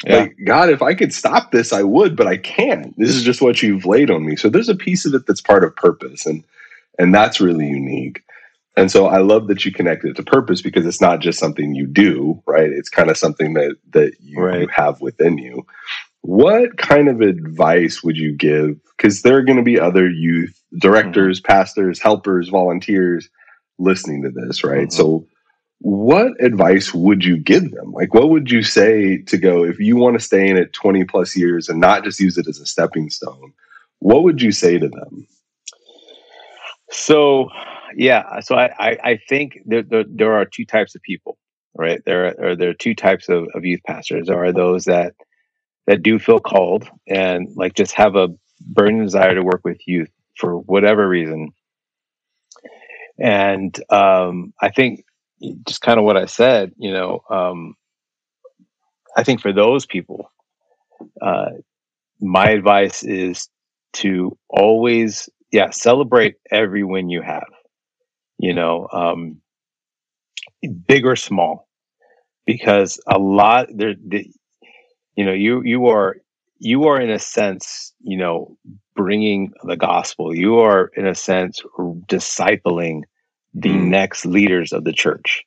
[0.07, 0.19] Yeah.
[0.19, 2.97] Like, God, if I could stop this, I would, but I can't.
[2.97, 4.37] This is just what you've laid on me.
[4.37, 6.45] So there's a piece of it that's part of purpose, and
[6.99, 8.23] and that's really unique.
[8.77, 11.75] And so I love that you connect it to purpose because it's not just something
[11.75, 12.71] you do, right?
[12.71, 14.61] It's kind of something that that you, right.
[14.63, 15.67] you have within you.
[16.21, 18.79] What kind of advice would you give?
[18.97, 21.53] Because there are going to be other youth directors, mm-hmm.
[21.53, 23.29] pastors, helpers, volunteers
[23.79, 24.89] listening to this, right?
[24.89, 24.97] Mm-hmm.
[24.97, 25.27] So
[25.81, 27.93] what advice would you give them?
[27.93, 31.05] Like, what would you say to go if you want to stay in it 20
[31.05, 33.53] plus years and not just use it as a stepping stone?
[34.01, 35.27] What would you say to them?
[36.91, 37.49] So,
[37.95, 41.38] yeah, so I, I, I think there, there, there, are two types of people,
[41.75, 42.01] right?
[42.05, 44.27] There are, there are two types of, of youth pastors.
[44.27, 45.14] There are those that
[45.87, 48.29] that do feel called and like just have a
[48.61, 51.53] burning desire to work with youth for whatever reason.
[53.19, 55.05] And um, I think
[55.66, 57.74] just kind of what I said, you know, um,
[59.16, 60.31] I think for those people,
[61.20, 61.51] uh,
[62.20, 63.48] my advice is
[63.94, 67.48] to always, yeah, celebrate every win you have,
[68.38, 69.40] you know, um,
[70.87, 71.68] big or small,
[72.46, 74.31] because a lot there, the,
[75.16, 76.16] you know, you you are
[76.59, 78.57] you are in a sense, you know,
[78.94, 80.35] bringing the gospel.
[80.35, 81.61] You are in a sense
[82.09, 83.03] discipling
[83.55, 83.89] the mm.
[83.89, 85.45] next leaders of the church.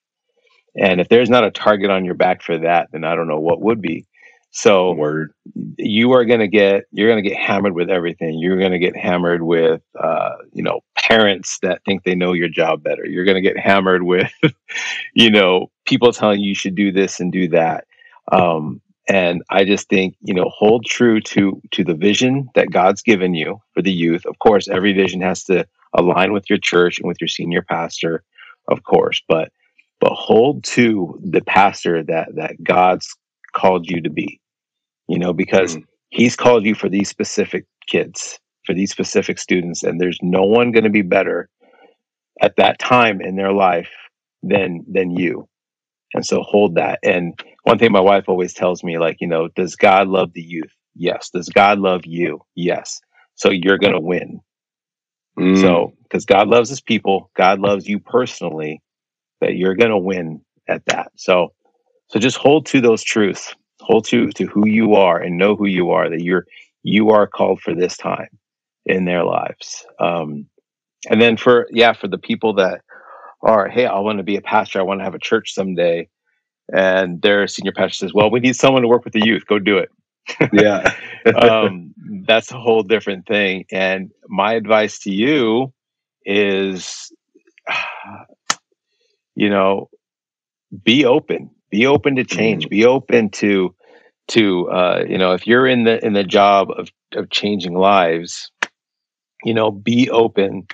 [0.79, 3.39] And if there's not a target on your back for that, then I don't know
[3.39, 4.07] what would be.
[4.51, 5.33] So Word.
[5.77, 8.37] you are going to get you're going to get hammered with everything.
[8.37, 12.49] You're going to get hammered with uh, you know parents that think they know your
[12.49, 13.05] job better.
[13.05, 14.31] You're going to get hammered with
[15.13, 17.85] you know people telling you you should do this and do that.
[18.31, 23.01] Um, and I just think you know hold true to to the vision that God's
[23.01, 24.25] given you for the youth.
[24.25, 28.23] Of course, every vision has to align with your church and with your senior pastor,
[28.67, 29.51] of course, but
[29.99, 33.07] but hold to the pastor that that God's
[33.53, 34.39] called you to be.
[35.07, 35.83] You know, because mm.
[36.09, 40.71] he's called you for these specific kids, for these specific students and there's no one
[40.71, 41.49] going to be better
[42.41, 43.89] at that time in their life
[44.43, 45.47] than than you.
[46.13, 46.99] And so hold that.
[47.03, 50.41] And one thing my wife always tells me like, you know, does God love the
[50.41, 50.73] youth?
[50.95, 51.29] Yes.
[51.29, 52.41] Does God love you?
[52.55, 52.99] Yes.
[53.35, 54.41] So you're going to win
[55.39, 55.59] Mm.
[55.59, 58.81] So, because God loves his people, God loves you personally,
[59.39, 61.11] that you're going to win at that.
[61.15, 61.53] So,
[62.09, 65.67] so just hold to those truths, hold to to who you are, and know who
[65.67, 66.09] you are.
[66.09, 66.45] That you're
[66.83, 68.29] you are called for this time
[68.85, 69.85] in their lives.
[69.99, 70.47] Um,
[71.09, 72.81] and then for yeah, for the people that
[73.43, 74.79] are, hey, I want to be a pastor.
[74.79, 76.07] I want to have a church someday.
[76.73, 79.45] And their senior pastor says, well, we need someone to work with the youth.
[79.45, 79.89] Go do it.
[80.51, 80.93] Yeah.
[81.35, 81.93] um,
[82.25, 83.65] that's a whole different thing.
[83.71, 85.73] And my advice to you
[86.25, 87.11] is,
[89.35, 89.89] you know,
[90.83, 92.69] be open, be open to change, mm-hmm.
[92.69, 93.75] be open to,
[94.29, 98.51] to, uh, you know, if you're in the, in the job of, of changing lives,
[99.43, 100.67] you know, be open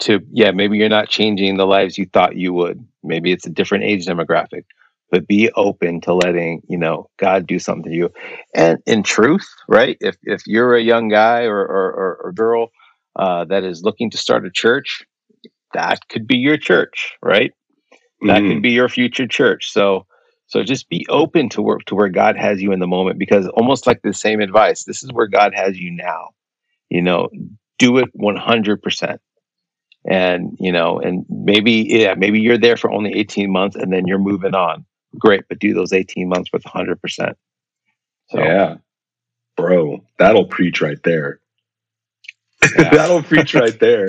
[0.00, 2.84] to, yeah, maybe you're not changing the lives you thought you would.
[3.02, 4.64] Maybe it's a different age demographic
[5.14, 8.10] but be open to letting you know God do something to you.
[8.52, 9.96] And in truth, right?
[10.00, 12.72] If if you're a young guy or or, or girl
[13.14, 15.04] uh, that is looking to start a church,
[15.72, 17.52] that could be your church, right?
[18.22, 18.54] That mm-hmm.
[18.54, 19.70] could be your future church.
[19.70, 20.04] So
[20.48, 23.46] so just be open to work to where God has you in the moment, because
[23.50, 26.30] almost like the same advice, this is where God has you now.
[26.90, 27.28] You know,
[27.78, 29.20] do it one hundred percent
[30.04, 34.06] and you know and maybe yeah maybe you're there for only 18 months and then
[34.06, 34.84] you're moving on
[35.18, 37.34] great, but do those 18 months with 100%.
[38.30, 38.76] So, yeah.
[39.56, 41.40] Bro, that'll preach right there.
[42.76, 42.90] Yeah.
[42.92, 44.08] that'll preach right there.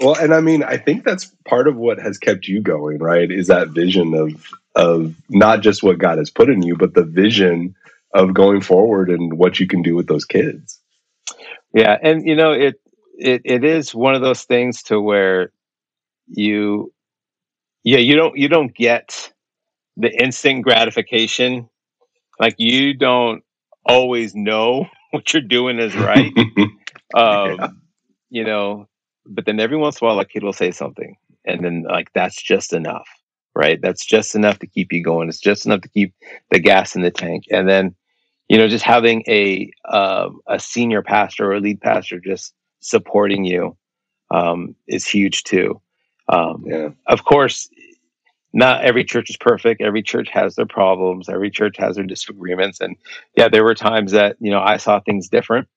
[0.00, 3.30] Well, and I mean, I think that's part of what has kept you going, right?
[3.30, 7.02] Is that vision of of not just what God has put in you, but the
[7.02, 7.74] vision
[8.14, 10.78] of going forward and what you can do with those kids.
[11.74, 12.80] Yeah, and you know, it
[13.18, 15.52] it it is one of those things to where
[16.28, 16.92] you
[17.82, 19.32] yeah, you don't you don't get
[19.98, 21.68] the instant gratification.
[22.40, 23.42] Like you don't
[23.84, 26.32] always know what you're doing is right.
[27.14, 27.68] um, yeah.
[28.30, 28.88] You know,
[29.26, 32.12] but then every once in a while, a kid will say something, and then like
[32.14, 33.08] that's just enough,
[33.54, 33.80] right?
[33.80, 35.28] That's just enough to keep you going.
[35.28, 36.14] It's just enough to keep
[36.50, 37.94] the gas in the tank, and then
[38.48, 43.44] you know, just having a uh, a senior pastor or a lead pastor just supporting
[43.44, 43.76] you
[44.30, 45.80] um, is huge too.
[46.28, 46.88] Um, yeah.
[47.06, 47.68] Of course,
[48.58, 49.80] not every church is perfect.
[49.80, 51.28] Every church has their problems.
[51.28, 52.80] Every church has their disagreements.
[52.80, 52.96] And
[53.36, 55.68] yeah, there were times that you know I saw things different,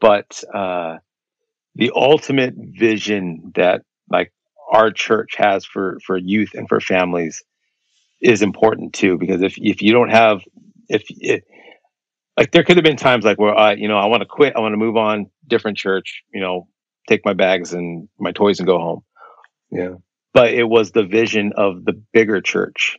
[0.00, 0.98] but uh,
[1.74, 4.32] the ultimate vision that like
[4.72, 7.42] our church has for for youth and for families
[8.20, 9.18] is important too.
[9.18, 10.42] Because if if you don't have
[10.88, 11.42] if, if
[12.36, 14.54] like there could have been times like where I, you know, I want to quit,
[14.54, 16.68] I want to move on, different church, you know,
[17.08, 19.02] take my bags and my toys and go home.
[19.72, 19.94] Yeah.
[20.36, 22.98] But it was the vision of the bigger church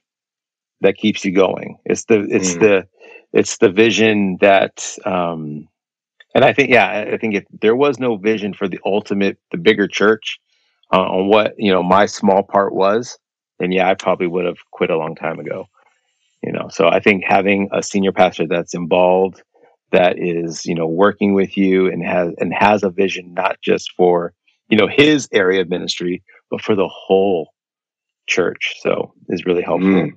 [0.82, 1.78] that keeps you going.
[1.86, 2.60] It's the it's mm.
[2.60, 2.88] the
[3.32, 5.67] it's the vision that um
[6.34, 9.58] and I think yeah, I think if there was no vision for the ultimate the
[9.58, 10.39] bigger church
[10.93, 13.17] uh, on what, you know, my small part was,
[13.60, 15.67] then yeah, I probably would have quit a long time ago
[16.43, 19.41] you know so i think having a senior pastor that's involved
[19.91, 23.91] that is you know working with you and has and has a vision not just
[23.93, 24.34] for
[24.69, 27.49] you know his area of ministry but for the whole
[28.27, 30.12] church so is really helpful mm.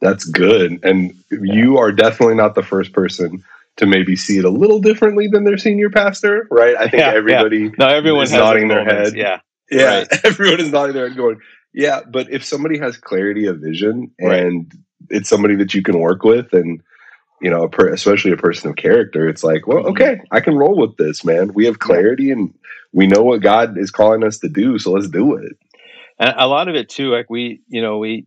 [0.00, 1.38] that's good and yeah.
[1.40, 3.42] you are definitely not the first person
[3.76, 7.10] to maybe see it a little differently than their senior pastor right i think yeah,
[7.10, 7.70] everybody yeah.
[7.78, 10.08] no everyone is nodding their head yeah yeah right.
[10.24, 11.38] everyone is nodding their head going
[11.72, 15.98] yeah but if somebody has clarity of vision and right it's somebody that you can
[15.98, 16.82] work with and
[17.40, 19.88] you know per, especially a person of character it's like well mm-hmm.
[19.88, 21.52] okay i can roll with this man.
[21.54, 22.54] We have clarity and
[22.92, 25.56] we know what god is calling us to do so let's do it.
[26.18, 28.26] And a lot of it too like we you know we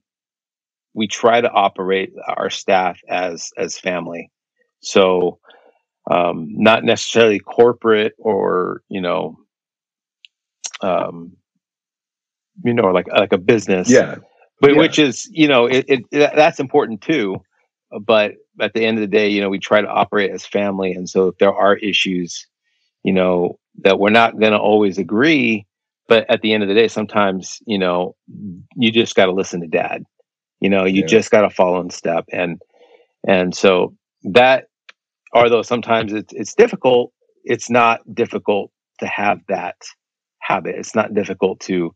[0.94, 4.30] we try to operate our staff as as family.
[4.82, 5.40] So
[6.10, 9.38] um not necessarily corporate or you know
[10.82, 11.34] um
[12.64, 14.16] you know like like a business yeah.
[14.60, 14.78] but yeah.
[14.78, 17.38] which is you know it, it, that's important too
[18.02, 20.92] but at the end of the day you know we try to operate as family
[20.92, 22.48] and so if there are issues
[23.04, 25.66] you know that we're not going to always agree
[26.08, 28.16] but at the end of the day sometimes you know
[28.76, 30.04] you just got to listen to dad
[30.60, 31.08] you know you yeah.
[31.08, 32.62] just got to follow in step and
[33.28, 34.68] and so that
[35.34, 37.12] although sometimes it's it's difficult
[37.44, 39.76] it's not difficult to have that
[40.40, 41.94] habit it's not difficult to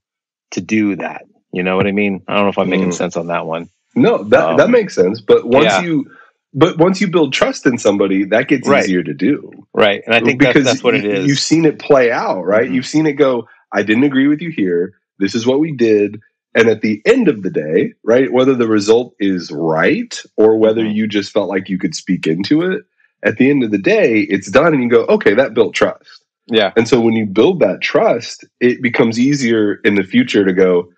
[0.51, 1.23] to do that
[1.55, 2.21] you know what I mean?
[2.27, 2.93] I don't know if I'm making mm.
[2.93, 3.69] sense on that one.
[3.95, 5.21] No, that um, that makes sense.
[5.21, 5.83] But once yeah.
[5.83, 6.11] you
[6.55, 8.83] but once you build trust in somebody, that gets right.
[8.83, 9.51] easier to do.
[9.73, 10.01] Right.
[10.05, 11.27] And I think because that's, that's what it is.
[11.27, 12.63] You've seen it play out, right?
[12.63, 12.73] Mm-hmm.
[12.73, 14.93] You've seen it go, I didn't agree with you here.
[15.19, 16.19] This is what we did.
[16.55, 20.81] And at the end of the day, right, whether the result is right or whether
[20.81, 20.95] mm-hmm.
[20.95, 22.85] you just felt like you could speak into it,
[23.23, 26.23] at the end of the day, it's done and you go, okay, that built trust.
[26.47, 26.71] Yeah.
[26.77, 30.89] And so when you build that trust, it becomes easier in the future to go,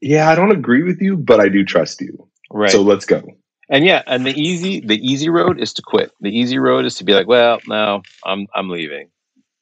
[0.00, 2.26] yeah, I don't agree with you, but I do trust you.
[2.50, 2.70] Right.
[2.70, 3.22] So let's go.
[3.68, 6.12] And yeah, and the easy the easy road is to quit.
[6.20, 9.10] The easy road is to be like, well, no, I'm I'm leaving.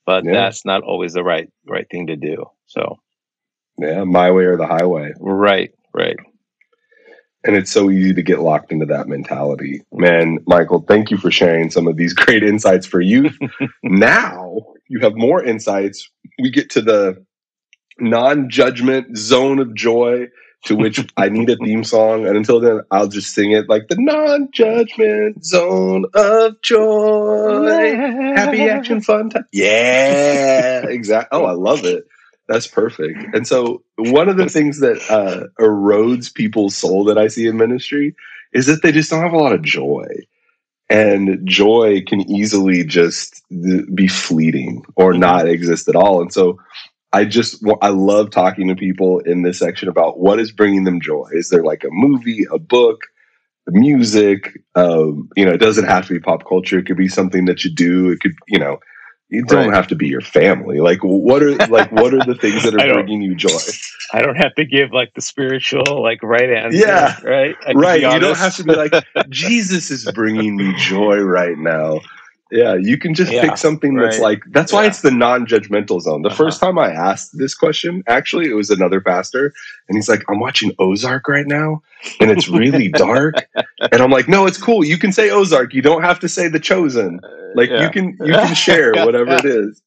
[0.05, 0.33] But yeah.
[0.33, 2.47] that's not always the right right thing to do.
[2.67, 2.99] So
[3.79, 5.13] Yeah, my way or the highway.
[5.21, 6.17] Right, right.
[7.45, 9.83] And it's so easy to get locked into that mentality.
[9.93, 13.37] Man, Michael, thank you for sharing some of these great insights for youth.
[13.83, 16.09] now you have more insights.
[16.41, 17.25] We get to the
[17.99, 20.29] non-judgment zone of joy
[20.65, 22.27] to which I need a theme song.
[22.27, 27.97] And until then, I'll just sing it like the non-judgment zone of joy.
[28.37, 29.47] Happy action fun time.
[29.53, 31.39] Yeah, exactly.
[31.39, 32.07] Oh, I love it.
[32.49, 33.35] That's perfect.
[33.35, 37.57] And so one of the things that uh, erodes people's soul that I see in
[37.57, 38.15] ministry
[38.53, 40.07] is that they just don't have a lot of joy.
[40.91, 43.43] And joy can easily just
[43.95, 46.21] be fleeting or not exist at all.
[46.21, 46.59] And so
[47.13, 51.01] I just I love talking to people in this section about what is bringing them
[51.01, 51.29] joy.
[51.33, 53.03] Is there like a movie, a book,
[53.69, 54.59] music?
[54.75, 56.79] Um, you know, it doesn't have to be pop culture.
[56.79, 58.11] It could be something that you do.
[58.11, 58.79] It could, you know,
[59.29, 59.75] you don't right.
[59.75, 60.81] have to be your family.
[60.81, 63.59] Like, what are like what are the things that are bringing you joy?
[64.15, 66.79] I don't have to give like the spiritual like right answer.
[66.79, 68.01] Yeah, right, right.
[68.01, 68.93] You don't have to be like
[69.29, 72.01] Jesus is bringing me joy right now.
[72.53, 74.11] Yeah, you can just yeah, pick something right.
[74.11, 74.89] that's like that's why yeah.
[74.89, 76.21] it's the non-judgmental zone.
[76.21, 76.37] The uh-huh.
[76.37, 79.55] first time I asked this question, actually, it was another pastor,
[79.89, 81.81] and he's like, "I'm watching Ozark right now,
[82.21, 83.37] and it's really dark."
[83.91, 84.85] And I'm like, "No, it's cool.
[84.85, 85.73] You can say Ozark.
[85.73, 87.21] You don't have to say The Chosen.
[87.55, 87.85] Like yeah.
[87.85, 89.83] you can you can share whatever it is."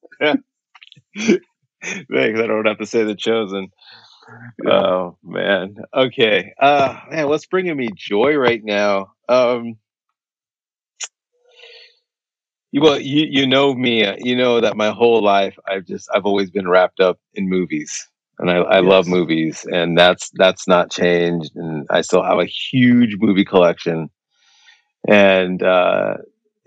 [1.20, 2.40] Thanks.
[2.40, 3.70] I don't have to say The Chosen.
[4.68, 5.76] Oh man.
[5.94, 6.56] Okay.
[6.60, 9.14] Uh man, what's bringing me joy right now?
[9.30, 9.78] Um
[12.82, 14.06] well, you you know me.
[14.20, 18.08] You know that my whole life I've just I've always been wrapped up in movies,
[18.40, 21.56] and I, I love movies, and that's that's not changed.
[21.56, 24.10] And I still have a huge movie collection,
[25.08, 26.18] and uh,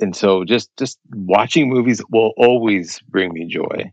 [0.01, 3.93] and so just just watching movies will always bring me joy.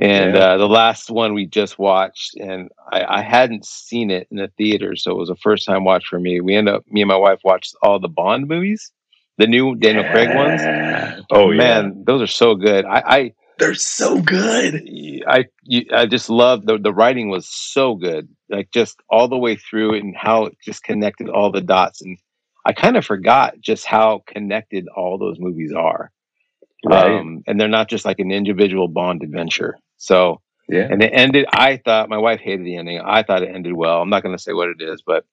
[0.00, 0.38] And Yeah.
[0.38, 4.48] uh, the last one we just watched, and I, I hadn't seen it in the
[4.56, 6.40] theater, so it was a first time watch for me.
[6.40, 8.90] We end up, me and my wife watched all the Bond movies,
[9.38, 10.60] the new Daniel Craig ones.
[11.30, 12.84] Oh yeah, man, those are so good.
[12.84, 14.82] I, they're so good.
[15.26, 15.44] I,
[15.94, 19.94] I, just love the the writing was so good, like just all the way through
[19.94, 22.00] and how it just connected all the dots.
[22.02, 22.18] And
[22.64, 26.10] I kind of forgot just how connected all those movies are.
[26.84, 27.20] Right.
[27.20, 29.78] Um, and they're not just like an individual Bond adventure.
[29.96, 30.88] So, yeah.
[30.90, 31.46] and it ended.
[31.52, 33.00] I thought my wife hated the ending.
[33.00, 34.02] I thought it ended well.
[34.02, 35.24] I'm not going to say what it is, but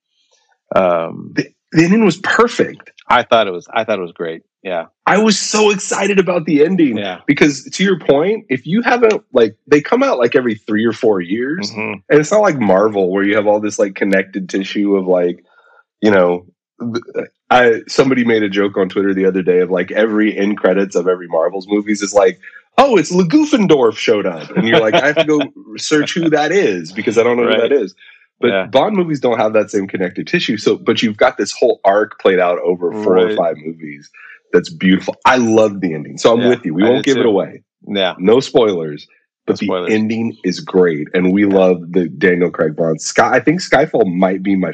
[0.75, 2.91] um, The, the ending was perfect.
[3.09, 3.67] I thought it was.
[3.73, 4.43] I thought it was great.
[4.61, 7.21] Yeah, I was so excited about the ending yeah.
[7.25, 10.91] because, to your point, if you haven't like, they come out like every three or
[10.91, 12.03] four years, Mhm.
[12.09, 15.43] and it's not like Marvel where you have all this like connected tissue of like,
[16.01, 16.45] you know,
[17.49, 20.95] I somebody made a joke on Twitter the other day of like every end credits
[20.95, 22.39] of every Marvel's movies is like,
[22.77, 25.39] oh, it's Lagoofendorf showed up, and you're like, I have to go
[25.77, 27.55] search who that is because I don't know Right.
[27.55, 27.95] who that is.
[28.39, 28.65] But Yeah.
[28.67, 30.57] Bond movies don't have that same connected tissue.
[30.57, 34.09] So, but you've got this whole arc played out over four or five movies.
[34.53, 35.15] That's beautiful.
[35.25, 36.17] I love the ending.
[36.17, 36.73] So I'm Yeah, with you.
[36.73, 37.63] We I won't give it away.
[37.87, 38.15] Yeah.
[38.17, 39.05] No spoilers.
[39.45, 39.87] But No spoilers.
[39.89, 43.01] the ending is great, and we love the Daniel Craig Bond.
[43.01, 44.71] Sky, I think Skyfall might be my.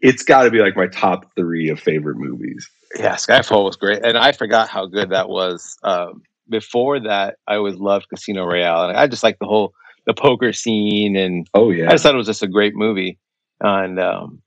[0.00, 2.68] It's got to be like my top three of favorite movies.
[2.98, 5.76] Yeah, Skyfall was great, and I forgot how good that was.
[5.84, 9.72] Um, before that, I always loved Casino Royale, and I just like the whole
[10.06, 13.18] the poker scene, and Oh yeah, I just thought it was just a great movie.
[13.60, 14.42] And um,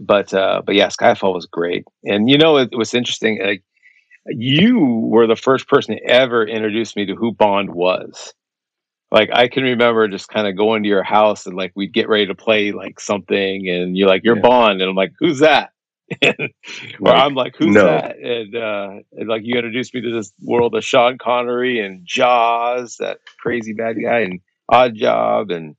[0.00, 3.40] but uh, but yeah, Skyfall was great, and you know it, was interesting.
[3.42, 3.62] Like
[4.26, 8.32] you were the first person to ever introduce me to who Bond was.
[9.10, 12.08] Like I can remember just kind of going to your house and like we'd get
[12.08, 14.42] ready to play like something, and you're like, "You're Yeah.
[14.42, 15.70] Bond," and I'm like, "Who's that?"
[16.24, 16.32] or
[17.00, 17.84] Like, I'm like, "Who's no.
[17.84, 22.00] that?" And, uh, and like you introduced me to this world of Sean Connery and
[22.06, 24.40] Jaws, that crazy bad guy, and
[24.72, 25.76] Odd Job, and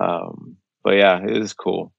[0.00, 1.92] um, but yeah, it was cool.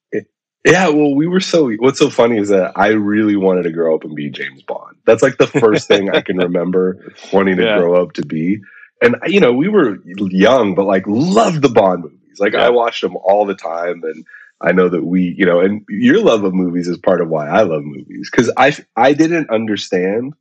[0.65, 0.89] yeah.
[0.89, 1.71] Well, we were so.
[1.73, 4.97] What's so funny is that I really wanted to grow up and be James Bond.
[5.05, 7.75] That's like the first thing I can remember wanting to Yeah.
[7.75, 8.59] grow up to be.
[9.01, 12.39] And you know, we were young, but like loved the Bond movies.
[12.39, 12.65] Like Yeah.
[12.65, 14.25] I watched them all the time, and
[14.61, 17.47] I know that we, you know, and your love of movies is part of why
[17.49, 20.33] I love movies because I I didn't understand.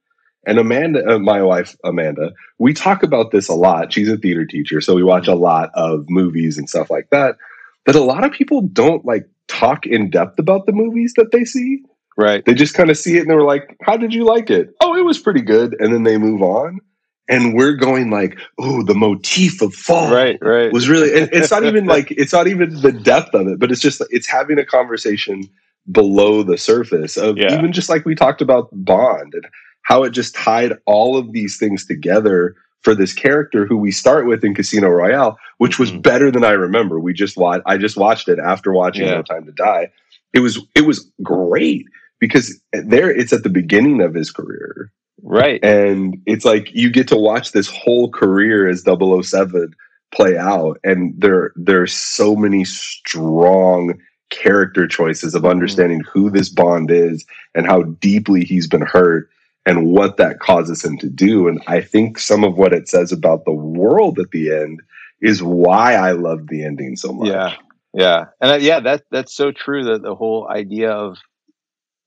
[0.45, 3.93] And Amanda, uh, my wife Amanda, we talk about this a lot.
[3.93, 7.37] She's a theater teacher, so we watch a lot of movies and stuff like that.
[7.85, 11.45] But a lot of people don't like talk in depth about the movies that they
[11.45, 11.83] see.
[12.17, 12.45] Right.
[12.45, 14.75] They just kind of see it and they were like, "How did you like it?"
[14.81, 16.81] "Oh, it was pretty good," and then they move on.
[17.29, 20.39] And we're going like, "Oh, the motif of fall." Right.
[20.43, 20.73] Right.
[20.73, 23.71] was really and it's not even like it's not even the depth of it but
[23.71, 25.45] it's just it's having a conversation
[25.91, 27.57] below the surface of Yeah.
[27.59, 29.47] even just like we talked about bond and
[29.83, 34.27] how it just tied all of these things together for this character who we start
[34.27, 36.03] with in casino royale which was Mhm.
[36.03, 39.15] better than i remember we just watched i just watched it after watching Yeah.
[39.17, 39.91] no time to die
[40.33, 41.87] it was it was great
[42.19, 44.91] because there it's at the beginning of his career
[45.23, 45.63] right.
[45.65, 49.75] and it's like you get to watch this whole career as 007
[50.13, 53.95] play out and there there's so many strong
[54.31, 57.25] character choices of understanding who this bond is
[57.55, 59.29] and how deeply he's been hurt
[59.67, 63.13] and what that causes him to do and i think some of what it says
[63.13, 64.81] about the world at the end
[65.21, 67.55] is why i love the ending so much Yeah,
[67.95, 69.85] yeah, and uh, yeah, that that's so true.
[69.85, 71.19] That the whole idea of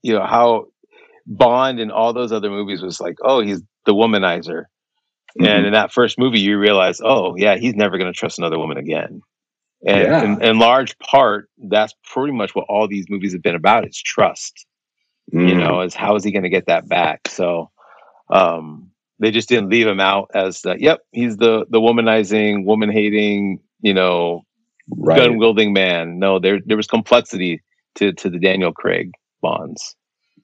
[0.01, 0.67] you know how
[1.27, 4.65] Bond and all those other movies was like, oh, he's the womanizer,
[5.39, 5.47] Mhm.
[5.47, 8.57] and in that first movie, you realize, oh, yeah, he's never going to trust another
[8.59, 9.21] woman again.
[9.87, 10.23] And Yeah.
[10.23, 14.01] in, in large part, that's pretty much what all these movies have been about: is
[14.01, 14.65] trust.
[15.31, 15.59] You Mhm.
[15.59, 17.27] know, is how is he going to get that back?
[17.27, 17.71] So,
[18.29, 22.91] um, they just didn't leave him out as the, yep, he's the the womanizing, woman
[22.91, 24.41] hating, you know,
[24.89, 26.19] right gun wielding man.
[26.19, 27.63] No, there there was complexity
[27.95, 29.11] to to the Daniel Craig
[29.41, 29.95] bonds,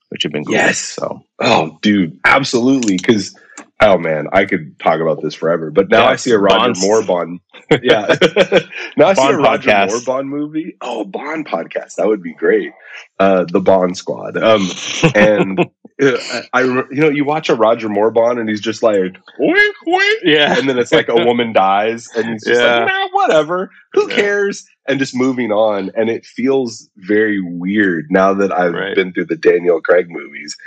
[0.10, 0.56] which have been cool.
[0.56, 0.80] Yes.
[0.80, 2.98] So Oh, dude, absolutely.
[2.98, 3.38] Because
[3.82, 5.72] oh man, I could talk about this forever.
[5.72, 6.82] But now Yeah, I see a Roger Bonds.
[6.82, 7.40] Moore Bond.
[7.82, 8.06] Yeah,
[8.98, 9.88] now I see Bond a Roger podcast.
[9.88, 10.76] Moore Bond movie.
[10.82, 11.96] Oh, Bond podcast.
[11.96, 12.74] That would be great.
[13.18, 14.36] Uh, the Bond Squad.
[14.38, 14.68] Um,
[15.16, 15.58] and
[16.02, 19.16] uh, I, I, you know, you watch a Roger Moore Bond, and he's just like
[19.40, 22.80] wink, wink, yeah, and then it's like a woman dies, and he's just Yeah.
[22.80, 23.70] like, nah, whatever.
[23.94, 24.16] Who Yeah.
[24.16, 24.66] cares?
[24.90, 25.92] And just moving on.
[25.96, 28.96] And it feels very weird now that I've Right.
[28.96, 30.58] been through the Daniel Craig movies.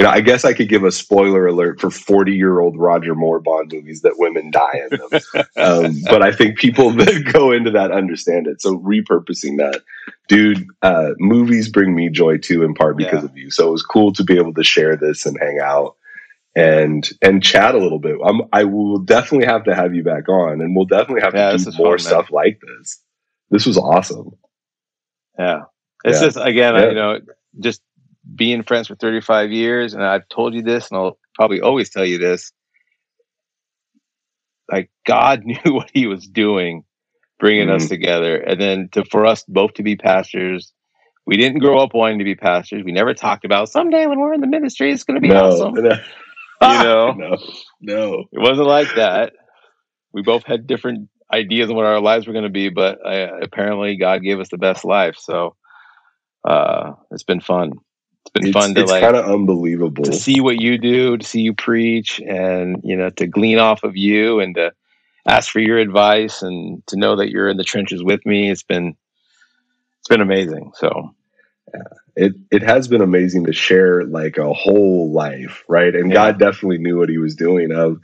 [0.00, 3.14] You know, I guess I could give a spoiler alert for 40 year old Roger
[3.14, 5.44] Moore Bond movies that women die in them.
[5.58, 8.62] um, but I think people that go into that understand it.
[8.62, 9.82] So repurposing that,
[10.26, 13.28] dude, uh, movies bring me joy too, in part because yeah.
[13.28, 13.50] of you.
[13.50, 15.96] So it was cool to be able to share this and hang out
[16.56, 18.16] and and chat a little bit.
[18.24, 21.52] I'm, I will definitely have to have you back on, and we'll definitely have yeah,
[21.52, 23.02] to do more fun, stuff like this.
[23.50, 24.30] This was awesome.
[25.38, 25.64] Yeah,
[26.04, 26.26] it's yeah.
[26.26, 26.88] just again, yeah.
[26.88, 27.18] you know,
[27.58, 27.82] just
[28.34, 32.04] being friends for 35 years, and I've told you this, and I'll probably always tell
[32.04, 32.52] you this.
[34.70, 36.84] Like God knew what He was doing,
[37.38, 37.76] bringing mm-hmm.
[37.76, 40.72] us together, and then to for us both to be pastors.
[41.26, 42.82] We didn't grow up wanting to be pastors.
[42.82, 45.44] We never talked about someday when we're in the ministry, it's going to be no,
[45.44, 45.74] awesome.
[45.84, 45.96] No.
[46.72, 47.36] you know, no,
[47.80, 49.32] no, it wasn't like that.
[50.12, 53.38] We both had different ideas of what our lives were going to be, but uh,
[53.40, 55.16] apparently God gave us the best life.
[55.18, 55.56] So
[56.44, 57.72] uh, it's been fun.
[58.24, 61.16] It's been it's, fun to it's like kind of unbelievable to see what you do,
[61.16, 64.72] to see you preach, and you know to glean off of you and to
[65.26, 68.50] ask for your advice and to know that you're in the trenches with me.
[68.50, 68.94] It's been
[69.98, 70.72] it's been amazing.
[70.74, 71.14] So
[71.74, 71.82] yeah.
[72.16, 75.94] it it has been amazing to share like a whole life, right?
[75.94, 76.14] And yeah.
[76.14, 77.72] God definitely knew what He was doing.
[77.72, 77.98] Of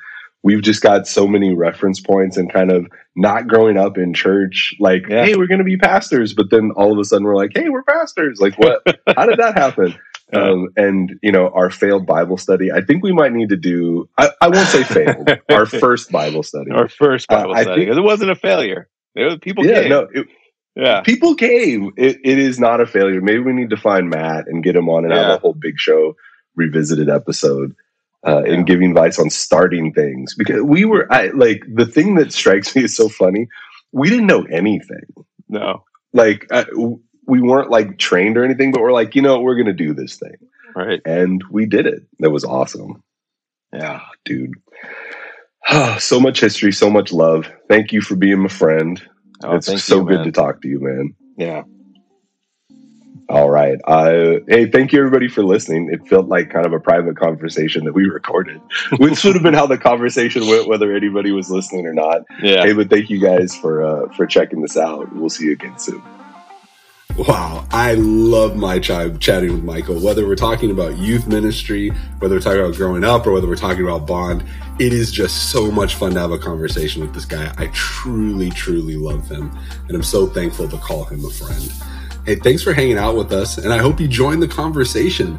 [0.46, 2.86] we've just got so many reference points and kind of
[3.16, 5.24] not growing up in church like yeah.
[5.24, 6.32] hey we're going to be pastors.
[6.34, 8.40] But then all of a sudden we're like hey we're pastors.
[8.40, 8.80] Like what?
[9.16, 9.98] How did that happen?
[10.32, 14.08] Um, and you know our failed bible study i think we might need to do
[14.18, 16.72] i, I won't say failed our first bible study.
[16.72, 17.86] Our first bible uh, study.
[17.86, 18.88] think, it wasn't a failure.
[19.14, 19.88] Was, people yeah came.
[19.88, 20.26] no it,
[20.74, 21.00] yeah.
[21.02, 23.20] people came it, it is not a failure.
[23.20, 25.28] Maybe we need to find matt and get him on and yeah.
[25.28, 26.16] have a whole big show
[26.56, 27.76] revisited episode
[28.26, 28.52] uh, yeah.
[28.52, 32.74] and giving advice on starting things because we were I, like the thing that strikes
[32.74, 33.48] me is so funny.
[33.92, 35.06] We didn't know anything.
[35.48, 36.64] No, like uh,
[37.26, 40.16] we weren't like trained or anything, but we're like, you know, we're gonna do this
[40.16, 40.36] thing,
[40.74, 41.00] right?
[41.04, 42.02] And we did it.
[42.18, 43.02] That was awesome.
[43.72, 44.54] Yeah, dude.
[45.98, 47.50] so much history, so much love.
[47.68, 49.00] Thank you for being my friend.
[49.42, 51.14] Oh, it's so you, good to talk to you, man.
[51.36, 51.62] Yeah.
[53.28, 53.80] All right.
[53.84, 55.90] Uh, hey, thank you everybody for listening.
[55.90, 58.60] It felt like kind of a private conversation that we recorded,
[58.98, 62.22] which would have been how the conversation went, whether anybody was listening or not.
[62.40, 62.62] Yeah.
[62.62, 65.12] Hey, but thank you guys for uh, for checking this out.
[65.12, 66.02] We'll see you again soon.
[67.16, 69.98] Wow, I love my time chatting with Michael.
[69.98, 73.56] Whether we're talking about youth ministry, whether we're talking about growing up, or whether we're
[73.56, 74.44] talking about Bond,
[74.78, 77.54] it is just so much fun to have a conversation with this guy.
[77.56, 79.56] I truly, truly love him,
[79.88, 81.72] and I'm so thankful to call him a friend.
[82.26, 85.38] Hey, thanks for hanging out with us, and I hope you join the conversation.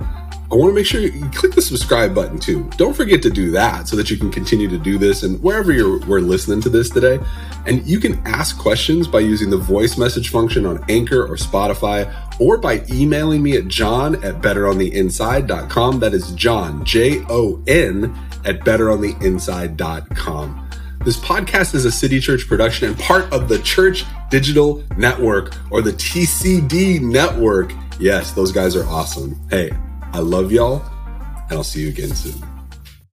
[0.50, 2.70] I want to make sure you click the subscribe button too.
[2.78, 5.74] Don't forget to do that so that you can continue to do this and wherever
[5.74, 7.20] you're we're listening to this today.
[7.66, 12.10] And you can ask questions by using the voice message function on Anchor or Spotify
[12.40, 16.00] or by emailing me at john at betterontheinside.com.
[16.00, 20.67] That is John, J O N, at betterontheinside.com.
[21.08, 25.82] This podcast is a City Church production and part of the Church Digital Network or
[25.82, 27.72] the TCD Network.
[27.98, 29.40] Yes, those guys are awesome.
[29.50, 29.72] Hey,
[30.12, 30.84] I love y'all,
[31.50, 32.57] and I'll see you again soon.